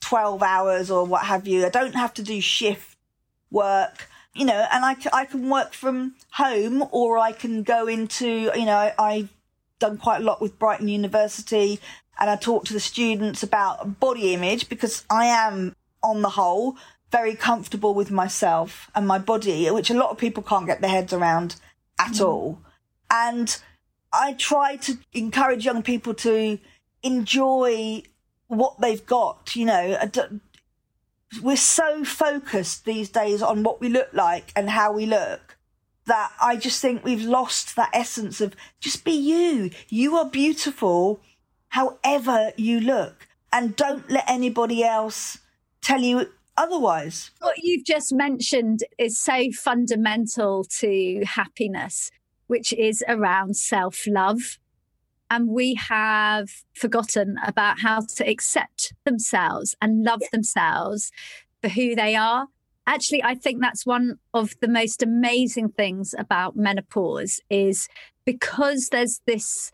12 0.00 0.42
hours 0.42 0.90
or 0.90 1.04
what 1.04 1.24
have 1.24 1.48
you. 1.48 1.66
I 1.66 1.70
don't 1.70 1.94
have 1.94 2.14
to 2.14 2.22
do 2.22 2.40
shift 2.40 2.96
work 3.50 4.08
you 4.38 4.44
know, 4.44 4.66
and 4.70 4.84
I, 4.84 4.96
I 5.12 5.24
can 5.24 5.50
work 5.50 5.72
from 5.72 6.14
home 6.30 6.84
or 6.92 7.18
I 7.18 7.32
can 7.32 7.64
go 7.64 7.88
into, 7.88 8.52
you 8.54 8.64
know, 8.64 8.76
I, 8.76 8.94
I've 8.96 9.32
done 9.80 9.98
quite 9.98 10.20
a 10.20 10.24
lot 10.24 10.40
with 10.40 10.58
Brighton 10.60 10.86
University 10.86 11.80
and 12.20 12.30
I 12.30 12.36
talk 12.36 12.64
to 12.66 12.72
the 12.72 12.80
students 12.80 13.42
about 13.42 13.98
body 13.98 14.34
image 14.34 14.68
because 14.68 15.04
I 15.10 15.26
am, 15.26 15.74
on 16.00 16.22
the 16.22 16.28
whole, 16.28 16.76
very 17.10 17.34
comfortable 17.34 17.94
with 17.94 18.10
myself 18.10 18.90
and 18.94 19.06
my 19.06 19.18
body, 19.18 19.70
which 19.70 19.90
a 19.90 19.94
lot 19.94 20.10
of 20.10 20.18
people 20.18 20.42
can't 20.42 20.66
get 20.66 20.80
their 20.80 20.90
heads 20.90 21.12
around 21.12 21.56
at 21.98 22.14
mm. 22.14 22.26
all. 22.26 22.58
And 23.10 23.56
I 24.12 24.34
try 24.34 24.76
to 24.76 24.98
encourage 25.12 25.64
young 25.64 25.82
people 25.82 26.14
to 26.14 26.58
enjoy 27.02 28.02
what 28.48 28.80
they've 28.80 29.04
got, 29.04 29.54
you 29.54 29.66
know, 29.66 29.98
we're 31.42 31.56
so 31.56 32.04
focused 32.04 32.84
these 32.84 33.10
days 33.10 33.42
on 33.42 33.62
what 33.62 33.80
we 33.80 33.88
look 33.88 34.08
like 34.12 34.52
and 34.56 34.70
how 34.70 34.92
we 34.92 35.06
look 35.06 35.56
that 36.06 36.32
I 36.40 36.56
just 36.56 36.80
think 36.80 37.04
we've 37.04 37.24
lost 37.24 37.76
that 37.76 37.90
essence 37.92 38.40
of 38.40 38.56
just 38.80 39.04
be 39.04 39.12
you. 39.12 39.70
You 39.88 40.16
are 40.16 40.24
beautiful 40.24 41.20
however 41.68 42.52
you 42.56 42.80
look 42.80 43.28
and 43.52 43.76
don't 43.76 44.10
let 44.10 44.24
anybody 44.28 44.82
else 44.82 45.38
tell 45.82 46.00
you 46.00 46.30
otherwise. 46.58 47.30
What 47.40 47.58
you've 47.58 47.84
just 47.84 48.12
mentioned 48.12 48.80
is 48.98 49.18
so 49.18 49.50
fundamental 49.52 50.64
to 50.80 51.22
happiness, 51.24 52.10
which 52.46 52.72
is 52.72 53.02
around 53.08 53.56
self 53.56 54.04
love 54.06 54.58
and 55.30 55.48
we 55.48 55.74
have 55.74 56.48
forgotten 56.74 57.36
about 57.46 57.80
how 57.80 58.00
to 58.00 58.28
accept 58.28 58.94
themselves 59.04 59.76
and 59.80 60.02
love 60.02 60.20
yeah. 60.22 60.28
themselves 60.32 61.10
for 61.60 61.68
who 61.68 61.94
they 61.94 62.14
are. 62.16 62.46
Actually, 62.86 63.22
I 63.22 63.34
think 63.34 63.60
that's 63.60 63.84
one 63.84 64.18
of 64.32 64.54
the 64.60 64.68
most 64.68 65.02
amazing 65.02 65.68
things 65.70 66.14
about 66.18 66.56
menopause 66.56 67.40
is 67.50 67.88
because 68.24 68.88
there's 68.88 69.20
this 69.26 69.70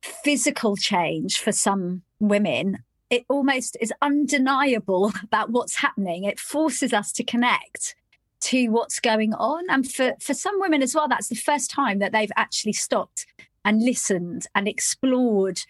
physical 0.00 0.76
change 0.76 1.38
for 1.38 1.52
some 1.52 2.02
women, 2.18 2.78
it 3.10 3.24
almost 3.28 3.76
is 3.80 3.92
undeniable 4.02 5.12
about 5.22 5.50
what's 5.50 5.76
happening. 5.76 6.24
It 6.24 6.40
forces 6.40 6.92
us 6.92 7.12
to 7.12 7.24
connect 7.24 7.94
to 8.40 8.68
what's 8.68 9.00
going 9.00 9.32
on. 9.34 9.64
And 9.70 9.90
for, 9.90 10.14
for 10.20 10.34
some 10.34 10.60
women 10.60 10.82
as 10.82 10.94
well, 10.94 11.08
that's 11.08 11.28
the 11.28 11.34
first 11.34 11.70
time 11.70 11.98
that 12.00 12.12
they've 12.12 12.32
actually 12.36 12.74
stopped 12.74 13.26
and 13.64 13.82
listened 13.82 14.46
and 14.54 14.68
explored 14.68 15.60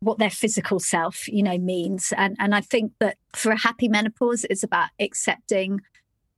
what 0.00 0.18
their 0.18 0.30
physical 0.30 0.78
self, 0.78 1.26
you 1.28 1.42
know, 1.42 1.56
means. 1.56 2.12
And 2.16 2.36
and 2.38 2.54
I 2.54 2.60
think 2.60 2.92
that 2.98 3.16
for 3.34 3.52
a 3.52 3.58
happy 3.58 3.88
menopause, 3.88 4.44
it's 4.50 4.62
about 4.62 4.90
accepting 5.00 5.80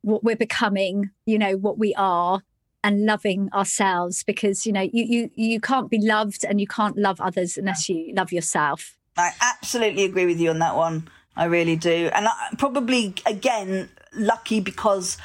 what 0.03 0.23
we're 0.23 0.37
becoming, 0.37 1.11
you 1.25 1.39
know, 1.39 1.57
what 1.57 1.79
we 1.79 1.93
are 1.95 2.43
and 2.85 3.05
loving 3.05 3.49
ourselves 3.53 4.23
because 4.23 4.65
you 4.65 4.73
know 4.73 4.83
you 4.93 5.05
you 5.05 5.31
you 5.35 5.61
can't 5.61 5.91
be 5.91 5.99
loved 5.99 6.45
and 6.45 6.61
you 6.61 6.69
can't 6.69 6.97
love 6.97 7.21
others 7.21 7.59
unless 7.59 7.89
you 7.89 8.13
love 8.15 8.33
yourself. 8.33 8.97
I 9.17 9.33
absolutely 9.41 10.05
agree 10.05 10.27
with 10.27 10.41
you 10.41 10.51
on 10.51 10.59
that 10.61 10.77
one. 10.77 11.09
I 11.37 11.45
really 11.45 11.77
do. 11.77 12.11
And 12.13 12.29
I, 12.29 12.49
probably 12.59 13.15
again 13.27 13.89
lucky 14.15 14.61
because 14.61 15.19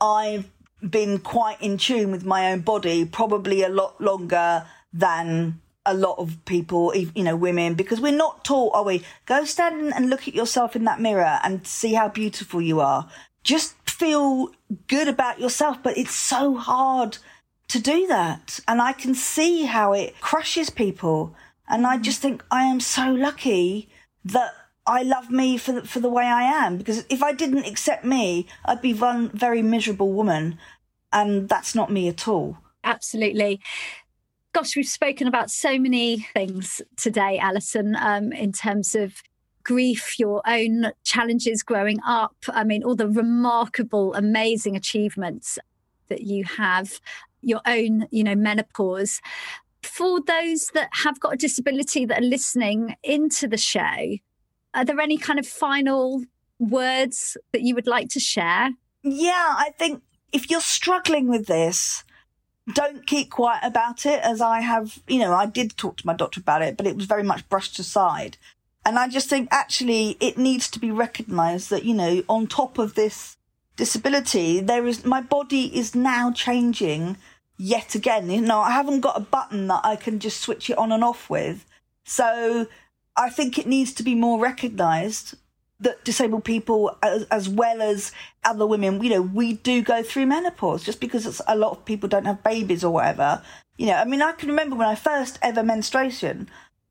I've 0.00 0.48
been 0.88 1.18
quite 1.18 1.60
in 1.60 1.76
tune 1.76 2.10
with 2.10 2.24
my 2.24 2.52
own 2.52 2.60
body 2.60 3.04
probably 3.04 3.62
a 3.62 3.68
lot 3.68 4.00
longer 4.00 4.66
than 4.92 5.60
a 5.84 5.94
lot 5.94 6.18
of 6.18 6.44
people, 6.44 6.94
you 6.94 7.24
know, 7.24 7.36
women, 7.36 7.74
because 7.74 8.00
we're 8.00 8.12
not 8.12 8.44
taught, 8.44 8.74
are 8.74 8.84
we? 8.84 9.02
Go 9.26 9.44
stand 9.44 9.94
and 9.94 10.10
look 10.10 10.28
at 10.28 10.34
yourself 10.34 10.76
in 10.76 10.84
that 10.84 11.00
mirror 11.00 11.38
and 11.42 11.66
see 11.66 11.94
how 11.94 12.08
beautiful 12.08 12.60
you 12.60 12.80
are. 12.80 13.08
Just 13.42 13.74
feel 13.88 14.50
good 14.86 15.08
about 15.08 15.40
yourself, 15.40 15.82
but 15.82 15.96
it's 15.96 16.14
so 16.14 16.54
hard 16.56 17.18
to 17.68 17.80
do 17.80 18.06
that. 18.06 18.60
And 18.68 18.82
I 18.82 18.92
can 18.92 19.14
see 19.14 19.64
how 19.64 19.94
it 19.94 20.20
crushes 20.20 20.68
people. 20.68 21.34
And 21.68 21.86
I 21.86 21.98
just 21.98 22.20
think 22.20 22.44
I 22.50 22.64
am 22.64 22.80
so 22.80 23.10
lucky 23.12 23.88
that 24.24 24.52
I 24.86 25.02
love 25.02 25.30
me 25.30 25.58
for 25.58 25.72
the, 25.72 25.82
for 25.82 26.00
the 26.00 26.08
way 26.08 26.24
I 26.24 26.42
am. 26.42 26.78
Because 26.78 27.04
if 27.08 27.22
I 27.22 27.32
didn't 27.32 27.66
accept 27.66 28.04
me, 28.04 28.46
I'd 28.64 28.82
be 28.82 28.94
one 28.94 29.30
very 29.30 29.62
miserable 29.62 30.12
woman. 30.12 30.58
And 31.12 31.48
that's 31.48 31.74
not 31.74 31.90
me 31.90 32.08
at 32.08 32.26
all. 32.28 32.58
Absolutely 32.84 33.60
gosh, 34.58 34.74
we've 34.74 34.88
spoken 34.88 35.28
about 35.28 35.52
so 35.52 35.78
many 35.78 36.26
things 36.34 36.82
today, 36.96 37.38
Alison, 37.38 37.94
um, 37.94 38.32
in 38.32 38.50
terms 38.50 38.96
of 38.96 39.22
grief, 39.62 40.18
your 40.18 40.42
own 40.48 40.90
challenges 41.04 41.62
growing 41.62 41.98
up. 42.04 42.34
I 42.48 42.64
mean, 42.64 42.82
all 42.82 42.96
the 42.96 43.08
remarkable, 43.08 44.14
amazing 44.14 44.74
achievements 44.74 45.60
that 46.08 46.22
you 46.22 46.42
have, 46.44 47.00
your 47.40 47.60
own, 47.66 48.08
you 48.10 48.24
know, 48.24 48.34
menopause. 48.34 49.20
For 49.88 50.20
those 50.20 50.68
that 50.74 50.90
have 51.02 51.18
got 51.18 51.34
a 51.34 51.36
disability 51.36 52.04
that 52.06 52.20
are 52.20 52.26
listening 52.26 52.94
into 53.02 53.48
the 53.48 53.56
show, 53.56 54.18
are 54.74 54.84
there 54.84 55.00
any 55.00 55.18
kind 55.18 55.38
of 55.38 55.46
final 55.46 56.24
words 56.58 57.36
that 57.52 57.62
you 57.62 57.74
would 57.74 57.86
like 57.86 58.08
to 58.10 58.20
share? 58.20 58.70
Yeah, 59.02 59.54
I 59.56 59.70
think 59.78 60.02
if 60.30 60.50
you're 60.50 60.60
struggling 60.60 61.28
with 61.28 61.46
this, 61.46 62.04
don't 62.74 63.06
keep 63.06 63.30
quiet 63.30 63.60
about 63.64 64.06
it 64.06 64.20
as 64.22 64.40
I 64.40 64.60
have, 64.60 65.00
you 65.08 65.18
know, 65.18 65.32
I 65.32 65.46
did 65.46 65.76
talk 65.76 65.96
to 65.96 66.06
my 66.06 66.14
doctor 66.14 66.40
about 66.40 66.62
it, 66.62 66.76
but 66.76 66.86
it 66.86 66.94
was 66.94 67.06
very 67.06 67.22
much 67.22 67.48
brushed 67.48 67.78
aside. 67.78 68.36
And 68.84 68.98
I 68.98 69.08
just 69.08 69.28
think 69.28 69.48
actually 69.50 70.16
it 70.20 70.38
needs 70.38 70.70
to 70.70 70.78
be 70.78 70.90
recognized 70.90 71.70
that, 71.70 71.84
you 71.84 71.94
know, 71.94 72.22
on 72.28 72.46
top 72.46 72.78
of 72.78 72.94
this 72.94 73.36
disability, 73.76 74.60
there 74.60 74.86
is, 74.86 75.04
my 75.04 75.22
body 75.22 75.76
is 75.76 75.94
now 75.94 76.30
changing 76.30 77.16
yet 77.58 77.94
again. 77.94 78.30
You 78.30 78.40
know, 78.40 78.60
I 78.60 78.70
haven't 78.70 79.00
got 79.00 79.16
a 79.16 79.20
button 79.20 79.66
that 79.66 79.80
I 79.84 79.96
can 79.96 80.18
just 80.18 80.40
switch 80.40 80.70
it 80.70 80.78
on 80.78 80.92
and 80.92 81.04
off 81.04 81.28
with. 81.28 81.66
So 82.04 82.66
I 83.16 83.28
think 83.28 83.58
it 83.58 83.66
needs 83.66 83.92
to 83.94 84.02
be 84.02 84.14
more 84.14 84.40
recognized 84.40 85.34
that 85.80 86.04
disabled 86.04 86.44
people, 86.44 86.96
as, 87.02 87.24
as, 87.24 87.48
well 87.48 87.82
as 87.82 88.10
other 88.44 88.66
women, 88.66 89.02
you 89.02 89.10
know, 89.10 89.22
we 89.22 89.52
do 89.52 89.82
go 89.82 90.02
through 90.02 90.26
menopause 90.26 90.82
just 90.82 91.00
because 91.00 91.24
it's 91.24 91.40
a 91.46 91.56
lot 91.56 91.70
of 91.70 91.84
people 91.84 92.08
don't 92.08 92.24
have 92.24 92.42
babies 92.42 92.82
or 92.82 92.92
whatever. 92.92 93.42
You 93.76 93.86
know, 93.86 93.94
I 93.94 94.04
mean, 94.04 94.22
I 94.22 94.32
can 94.32 94.48
remember 94.48 94.74
when 94.74 94.88
I 94.88 94.96
first 94.96 95.38
ever 95.40 95.62
menstruation, 95.62 96.48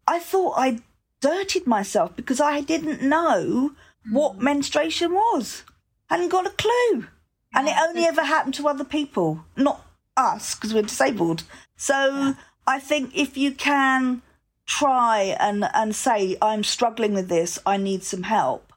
I 0.07 0.19
thought 0.19 0.53
I 0.57 0.79
dirtied 1.19 1.67
myself 1.67 2.15
because 2.15 2.39
I 2.39 2.61
didn't 2.61 3.01
know 3.01 3.71
what 4.09 4.37
mm. 4.37 4.41
menstruation 4.41 5.13
was. 5.13 5.63
I 6.09 6.15
hadn't 6.15 6.29
got 6.29 6.47
a 6.47 6.51
clue. 6.51 7.07
And 7.53 7.67
it 7.67 7.75
only 7.79 8.03
ever 8.03 8.23
happened 8.23 8.53
to 8.55 8.67
other 8.67 8.83
people, 8.83 9.43
not 9.55 9.83
us, 10.17 10.55
because 10.55 10.73
we're 10.73 10.83
disabled. 10.83 11.43
So 11.75 11.93
yeah. 11.93 12.33
I 12.65 12.79
think 12.79 13.15
if 13.15 13.37
you 13.37 13.51
can 13.51 14.21
try 14.65 15.35
and, 15.39 15.69
and 15.73 15.95
say, 15.95 16.37
I'm 16.41 16.63
struggling 16.63 17.13
with 17.13 17.29
this, 17.29 17.59
I 17.65 17.77
need 17.77 18.03
some 18.03 18.23
help 18.23 18.67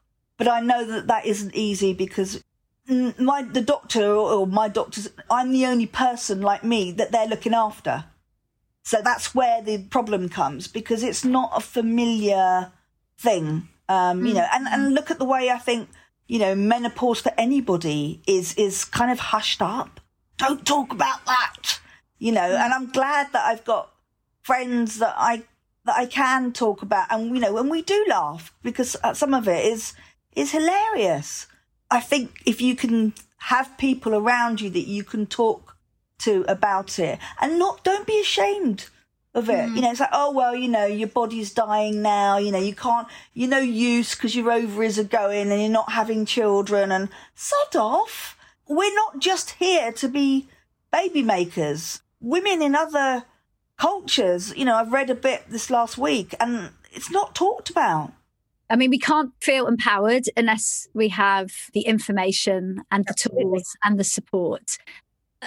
but 0.41 0.47
I 0.47 0.59
know 0.59 0.83
that 0.83 1.05
that 1.05 1.27
isn't 1.27 1.53
easy 1.53 1.93
because 1.93 2.43
my 2.87 3.43
the 3.43 3.61
doctor 3.61 4.11
or 4.11 4.47
my 4.47 4.69
doctors, 4.69 5.07
I'm 5.29 5.51
the 5.51 5.67
only 5.67 5.85
person 5.85 6.41
like 6.41 6.63
me 6.63 6.91
that 6.93 7.11
they're 7.11 7.27
looking 7.27 7.53
after. 7.53 8.05
So 8.81 9.03
that's 9.03 9.35
where 9.35 9.61
the 9.61 9.83
problem 9.83 10.29
comes 10.29 10.67
because 10.67 11.03
it's 11.03 11.23
not 11.23 11.51
a 11.55 11.61
familiar 11.61 12.71
thing. 13.19 13.69
Um, 13.87 14.25
you 14.25 14.33
know, 14.33 14.47
and, 14.51 14.67
and 14.67 14.91
mm. 14.91 14.95
look 14.95 15.11
at 15.11 15.19
the 15.19 15.25
way 15.25 15.51
I 15.51 15.59
think, 15.59 15.89
you 16.25 16.39
know, 16.39 16.55
menopause 16.55 17.21
for 17.21 17.33
anybody 17.37 18.23
is 18.25 18.55
is 18.55 18.83
kind 18.83 19.11
of 19.11 19.19
hushed 19.19 19.61
up. 19.61 20.00
Don't 20.41 20.65
talk 20.65 20.91
about 20.91 21.23
that. 21.25 21.79
You 22.17 22.31
know, 22.31 22.41
and 22.41 22.73
I'm 22.73 22.91
glad 22.91 23.31
that 23.33 23.45
I've 23.45 23.63
got 23.63 23.91
friends 24.41 24.97
that 24.97 25.13
I 25.15 25.43
that 25.85 25.95
I 25.95 26.07
can 26.07 26.51
talk 26.51 26.81
about, 26.81 27.07
and 27.11 27.35
you 27.35 27.39
know, 27.39 27.53
when 27.53 27.69
we 27.69 27.83
do 27.83 28.05
laugh 28.09 28.51
because 28.63 28.95
uh, 29.03 29.13
some 29.13 29.35
of 29.35 29.47
it 29.47 29.63
is 29.65 29.93
is 30.35 30.51
hilarious. 30.51 31.45
I 31.91 31.99
think 31.99 32.41
if 32.45 32.59
you 32.59 32.75
can 32.75 33.13
have 33.37 33.77
people 33.77 34.15
around 34.15 34.61
you 34.61 34.71
that 34.71 34.87
you 34.87 35.03
can 35.03 35.27
talk 35.27 35.77
to 36.19 36.43
about 36.47 36.97
it, 36.97 37.19
and 37.39 37.59
not 37.59 37.83
don't 37.83 38.07
be 38.07 38.19
ashamed 38.19 38.89
of 39.35 39.47
it. 39.47 39.69
Mm. 39.69 39.75
You 39.75 39.81
know, 39.81 39.91
it's 39.91 39.99
like, 39.99 40.09
oh 40.11 40.31
well, 40.31 40.55
you 40.55 40.67
know, 40.67 40.85
your 40.85 41.07
body's 41.07 41.53
dying 41.53 42.01
now. 42.01 42.37
You 42.37 42.51
know, 42.51 42.59
you 42.59 42.73
can't, 42.73 43.07
you're 43.35 43.49
no 43.49 43.59
use 43.59 44.15
because 44.15 44.35
your 44.35 44.51
ovaries 44.51 44.97
are 44.97 45.03
going 45.03 45.51
and 45.51 45.61
you're 45.61 45.69
not 45.69 45.91
having 45.91 46.25
children. 46.25 46.91
And 46.91 47.09
sod 47.35 47.75
off. 47.75 48.37
We're 48.67 48.93
not 48.95 49.19
just 49.19 49.51
here 49.51 49.91
to 49.93 50.07
be 50.07 50.47
baby 50.91 51.23
makers. 51.23 52.01
Women 52.19 52.61
in 52.61 52.75
other 52.75 53.25
cultures, 53.77 54.55
you 54.55 54.65
know, 54.65 54.75
I've 54.75 54.93
read 54.93 55.09
a 55.09 55.15
bit 55.15 55.45
this 55.49 55.69
last 55.69 55.97
week, 55.97 56.35
and 56.39 56.71
it's 56.91 57.11
not 57.11 57.35
talked 57.35 57.69
about. 57.69 58.13
I 58.69 58.75
mean, 58.75 58.89
we 58.89 58.99
can't 58.99 59.33
feel 59.41 59.67
empowered 59.67 60.25
unless 60.37 60.87
we 60.93 61.09
have 61.09 61.51
the 61.73 61.81
information 61.81 62.83
and 62.89 63.05
the 63.05 63.13
tools 63.13 63.75
and 63.83 63.99
the 63.99 64.03
support 64.03 64.77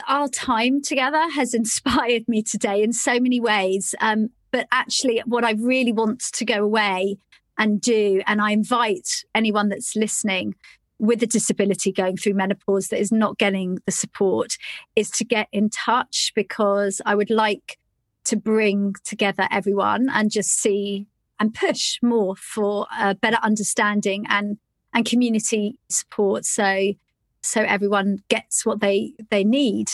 our 0.08 0.28
time 0.28 0.82
together 0.82 1.30
has 1.30 1.54
inspired 1.54 2.28
me 2.28 2.42
today 2.42 2.82
in 2.82 2.92
so 2.92 3.20
many 3.20 3.40
ways. 3.40 3.94
Um, 4.00 4.30
but 4.50 4.66
actually, 4.70 5.22
what 5.26 5.44
I 5.44 5.52
really 5.52 5.92
want 5.92 6.20
to 6.20 6.44
go 6.44 6.62
away 6.62 7.18
and 7.58 7.80
do, 7.80 8.22
and 8.26 8.40
I 8.40 8.52
invite 8.52 9.24
anyone 9.34 9.68
that's 9.68 9.96
listening 9.96 10.54
with 11.04 11.22
a 11.22 11.26
disability 11.26 11.92
going 11.92 12.16
through 12.16 12.34
menopause 12.34 12.88
that 12.88 13.00
is 13.00 13.12
not 13.12 13.38
getting 13.38 13.78
the 13.84 13.92
support, 13.92 14.56
is 14.96 15.10
to 15.10 15.24
get 15.24 15.48
in 15.52 15.70
touch 15.70 16.32
because 16.34 17.00
I 17.04 17.14
would 17.14 17.30
like 17.30 17.78
to 18.24 18.36
bring 18.36 18.94
together 19.04 19.46
everyone 19.50 20.08
and 20.08 20.30
just 20.30 20.50
see 20.50 21.06
and 21.38 21.52
push 21.52 21.98
more 22.02 22.36
for 22.36 22.86
a 22.98 23.14
better 23.14 23.38
understanding 23.42 24.24
and 24.28 24.58
and 24.94 25.04
community 25.04 25.78
support. 25.88 26.44
So 26.44 26.94
so 27.42 27.60
everyone 27.62 28.22
gets 28.28 28.64
what 28.64 28.80
they 28.80 29.12
they 29.30 29.44
need 29.44 29.90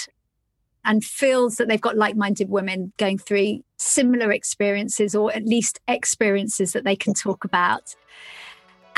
and 0.85 1.05
feels 1.05 1.57
that 1.57 1.69
they've 1.69 1.81
got 1.81 1.97
like-minded 1.97 2.49
women 2.49 2.93
going 2.97 3.19
through 3.19 3.61
similar 3.77 4.33
experiences 4.33 5.15
or 5.15 5.33
at 5.33 5.45
least 5.45 5.81
experiences 5.89 6.73
that 6.73 6.85
they 6.85 6.97
can 6.97 7.13
talk 7.13 7.45
about. 7.45 7.95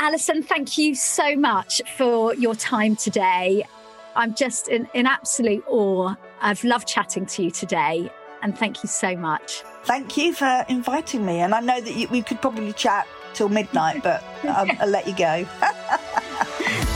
Alison, 0.03 0.43
thank 0.43 0.77
you 0.77 0.95
so 0.95 1.33
much 1.37 1.81
for 1.95 2.35
your 2.35 2.55
time 2.55 2.93
today. 2.93 3.65
I'm 4.17 4.35
just 4.35 4.67
in, 4.67 4.85
in 4.93 5.07
absolute 5.07 5.63
awe. 5.65 6.15
I've 6.41 6.61
loved 6.65 6.89
chatting 6.89 7.25
to 7.27 7.43
you 7.43 7.49
today 7.49 8.11
and 8.41 8.57
thank 8.57 8.83
you 8.83 8.89
so 8.89 9.15
much. 9.15 9.63
Thank 9.85 10.17
you 10.17 10.33
for 10.33 10.65
inviting 10.67 11.25
me. 11.25 11.39
And 11.39 11.55
I 11.55 11.61
know 11.61 11.79
that 11.79 11.95
you, 11.95 12.09
we 12.09 12.21
could 12.21 12.41
probably 12.41 12.73
chat 12.73 13.07
till 13.33 13.47
midnight, 13.47 14.03
but 14.03 14.21
I'll, 14.43 14.69
um, 14.69 14.75
I'll 14.81 14.89
let 14.89 15.07
you 15.07 15.15
go. 15.15 15.47